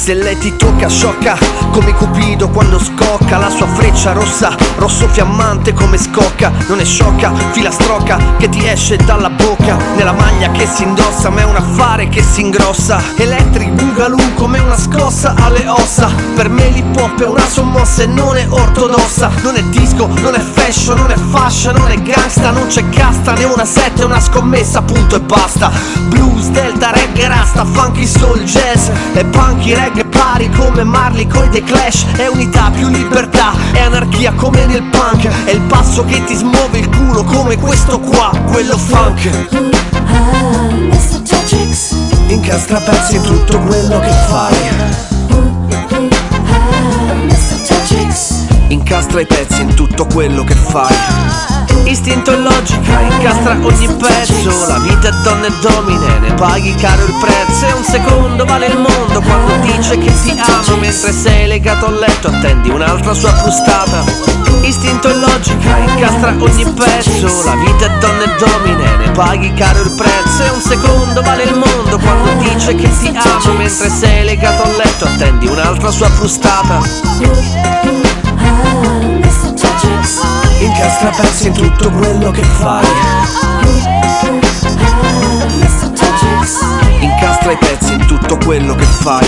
Se 0.05 0.12
lei 0.12 0.37
ti 0.37 0.55
tocca 0.55 0.87
sciocca 0.87 1.38
come 1.71 1.95
Cupido 1.95 2.51
quando 2.51 2.79
scocca 2.79 3.38
La 3.38 3.49
sua 3.49 3.67
freccia 3.69 4.12
rossa, 4.12 4.55
rosso 4.77 5.09
fiammante 5.09 5.73
come 5.73 5.97
scocca 5.97 6.53
Non 6.69 6.79
è 6.79 6.85
sciocca, 6.85 7.33
filastrocca 7.53 8.19
che 8.37 8.51
ti 8.51 8.69
esce 8.69 8.97
dalla 8.97 9.31
bocca 9.31 9.79
Nella 9.97 10.12
maglia 10.12 10.51
che 10.51 10.67
si 10.67 10.83
indossa 10.83 11.31
ma 11.31 11.40
è 11.40 11.45
un 11.45 11.57
affare 11.57 12.11
che 12.11 12.23
si 12.23 12.43
ingrossa 12.43 13.01
Electric 13.17 13.71
boogaloo 13.71 14.35
come 14.35 14.59
una 14.59 14.77
scossa 14.77 15.35
alle 15.38 15.67
ossa 15.67 16.11
Per 16.35 16.51
me 16.51 16.69
l'hip 16.69 16.95
hop 16.97 17.23
è 17.23 17.27
una 17.27 17.49
sommossa 17.49 18.03
e 18.03 18.07
non 18.07 18.37
è 18.37 18.47
ortodossa 18.47 19.31
Non 19.43 19.57
è 19.57 19.62
disco, 19.64 20.07
non 20.21 20.35
è 20.35 20.40
fashion, 20.40 20.99
non 20.99 21.12
è 21.12 21.17
fascia, 21.17 21.73
non 21.73 21.90
è 21.90 22.01
gangsta 22.03 22.51
Non 22.51 22.67
c'è 22.67 22.87
casta 22.90 23.33
né 23.33 23.45
una 23.45 23.64
setta, 23.64 24.03
è 24.03 24.05
una 24.05 24.21
scommessa 24.21 24.83
punto 24.83 25.17
e 25.17 25.21
basta 25.21 25.73
Blues, 26.09 26.49
delta, 26.49 26.93
reggae, 26.93 27.27
rasta, 27.27 27.64
funky 27.64 28.07
soul, 28.07 28.43
jazz 28.43 28.88
e 29.14 29.25
punky 29.25 29.73
reggae 29.75 29.93
pari 30.14 30.48
come 30.50 30.85
Marley 30.85 31.27
coi 31.27 31.48
The 31.50 31.62
Clash. 31.62 32.07
È 32.16 32.27
unità 32.27 32.70
più 32.70 32.88
libertà, 32.88 33.53
è 33.72 33.81
anarchia 33.81 34.33
come 34.33 34.64
nel 34.66 34.83
punk. 34.85 35.29
È 35.44 35.50
il 35.50 35.61
passo 35.62 36.05
che 36.05 36.24
ti 36.24 36.35
smuove 36.35 36.79
il 36.79 36.88
culo 36.88 37.24
come 37.24 37.57
questo 37.59 37.98
qua, 37.98 38.31
quello 38.50 38.79
funk. 38.79 39.31
Incastra 42.29 42.79
pezzi 42.79 43.16
in 43.16 43.22
tutto 43.22 43.59
quello 43.61 44.00
che 44.00 44.12
fai. 44.29 44.55
Incastra 48.68 49.20
i 49.20 49.27
pezzi 49.27 49.61
in 49.61 49.74
tutto 49.74 50.07
quello 50.07 50.44
che 50.44 50.55
fai 50.55 51.54
Istinto 51.85 52.37
logica 52.37 53.01
incastra 53.01 53.59
ogni 53.61 53.87
pezzo. 53.97 54.66
La 54.66 54.79
vita 54.79 55.09
è 55.09 55.12
donna 55.23 55.47
e 55.47 55.53
domine, 55.61 56.18
ne 56.18 56.33
paghi 56.35 56.75
caro 56.77 57.05
il 57.05 57.14
prezzo. 57.20 57.66
E 57.66 57.73
un 57.73 57.85
secondo 57.85 58.44
vale 58.44 58.66
il 58.66 58.79
mondo 58.79 59.20
quando 59.20 59.55
dice 59.62 59.99
che 59.99 60.12
ti 60.23 60.31
ama 60.31 60.77
Mentre 60.77 61.12
sei 61.12 61.47
legato 61.47 61.87
al 61.87 61.94
letto 61.99 62.29
attendi 62.29 62.70
un'altra 62.70 63.12
sua 63.12 63.33
frustata. 63.35 64.05
Istinto 64.62 65.12
logica 65.14 65.77
incastra 65.77 66.35
ogni 66.38 66.64
pezzo. 66.73 67.44
La 67.44 67.55
vita 67.57 67.85
è 67.85 67.99
donna 67.99 68.23
e 68.23 68.35
domine, 68.38 68.97
ne 68.97 69.11
paghi 69.11 69.53
caro 69.55 69.83
il 69.83 69.90
prezzo. 69.90 70.42
E 70.42 70.49
un 70.51 70.61
secondo 70.61 71.20
vale 71.23 71.42
il 71.44 71.55
mondo 71.55 71.99
quando 71.99 72.33
dice 72.42 72.75
che 72.75 72.88
ti 72.99 73.09
ama 73.14 73.53
Mentre 73.59 73.90
sei 73.90 74.25
legato 74.25 74.62
al 74.62 74.75
letto 74.77 75.05
attendi 75.05 75.47
un'altra 75.47 75.90
sua 75.90 76.09
frustata 76.09 76.83
Incastra 80.59 81.11
pezzi 81.11 81.47
in 81.49 81.53
tutto 81.53 81.90
quello 81.90 82.31
che 82.31 82.43
fai. 82.43 82.87
Incastra 87.01 87.53
i 87.53 87.57
pezzi 87.57 87.93
in 87.93 88.07
tutto 88.07 88.38
quello 88.38 88.75
che 88.75 88.85
fai. 88.85 89.27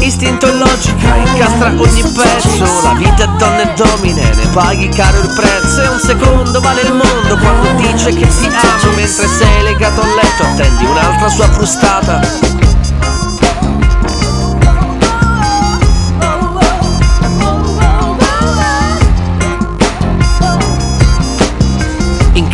Istinto 0.00 0.46
e 0.46 0.54
logica, 0.54 1.16
incastra 1.16 1.68
ogni 1.76 2.02
pezzo. 2.02 2.64
La 2.82 2.94
vita 2.94 3.24
è 3.24 3.28
donna 3.36 3.62
e 3.62 3.74
domine, 3.74 4.22
ne 4.22 4.46
paghi 4.52 4.88
caro 4.88 5.20
il 5.20 5.32
prezzo. 5.34 5.82
E 5.82 5.88
un 5.88 5.98
secondo 5.98 6.60
vale 6.60 6.82
il 6.82 6.92
mondo 6.92 7.36
quando 7.36 7.70
dice 7.82 8.12
che 8.14 8.26
ti 8.26 8.46
amo. 8.46 8.94
Mentre 8.94 9.26
sei 9.26 9.62
legato 9.62 10.00
al 10.00 10.14
letto 10.14 10.42
attendi 10.44 10.84
un'altra 10.84 11.28
sua 11.28 11.48
frustata 11.50 12.66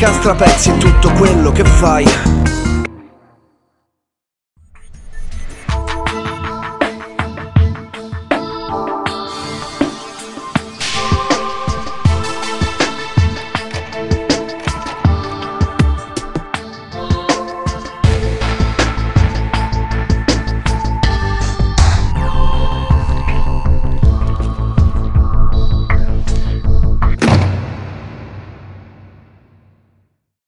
Incastra 0.04 0.34
pezzi 0.34 0.68
in 0.68 0.78
tutto 0.78 1.10
quello 1.12 1.50
che 1.50 1.64
fai 1.64 2.06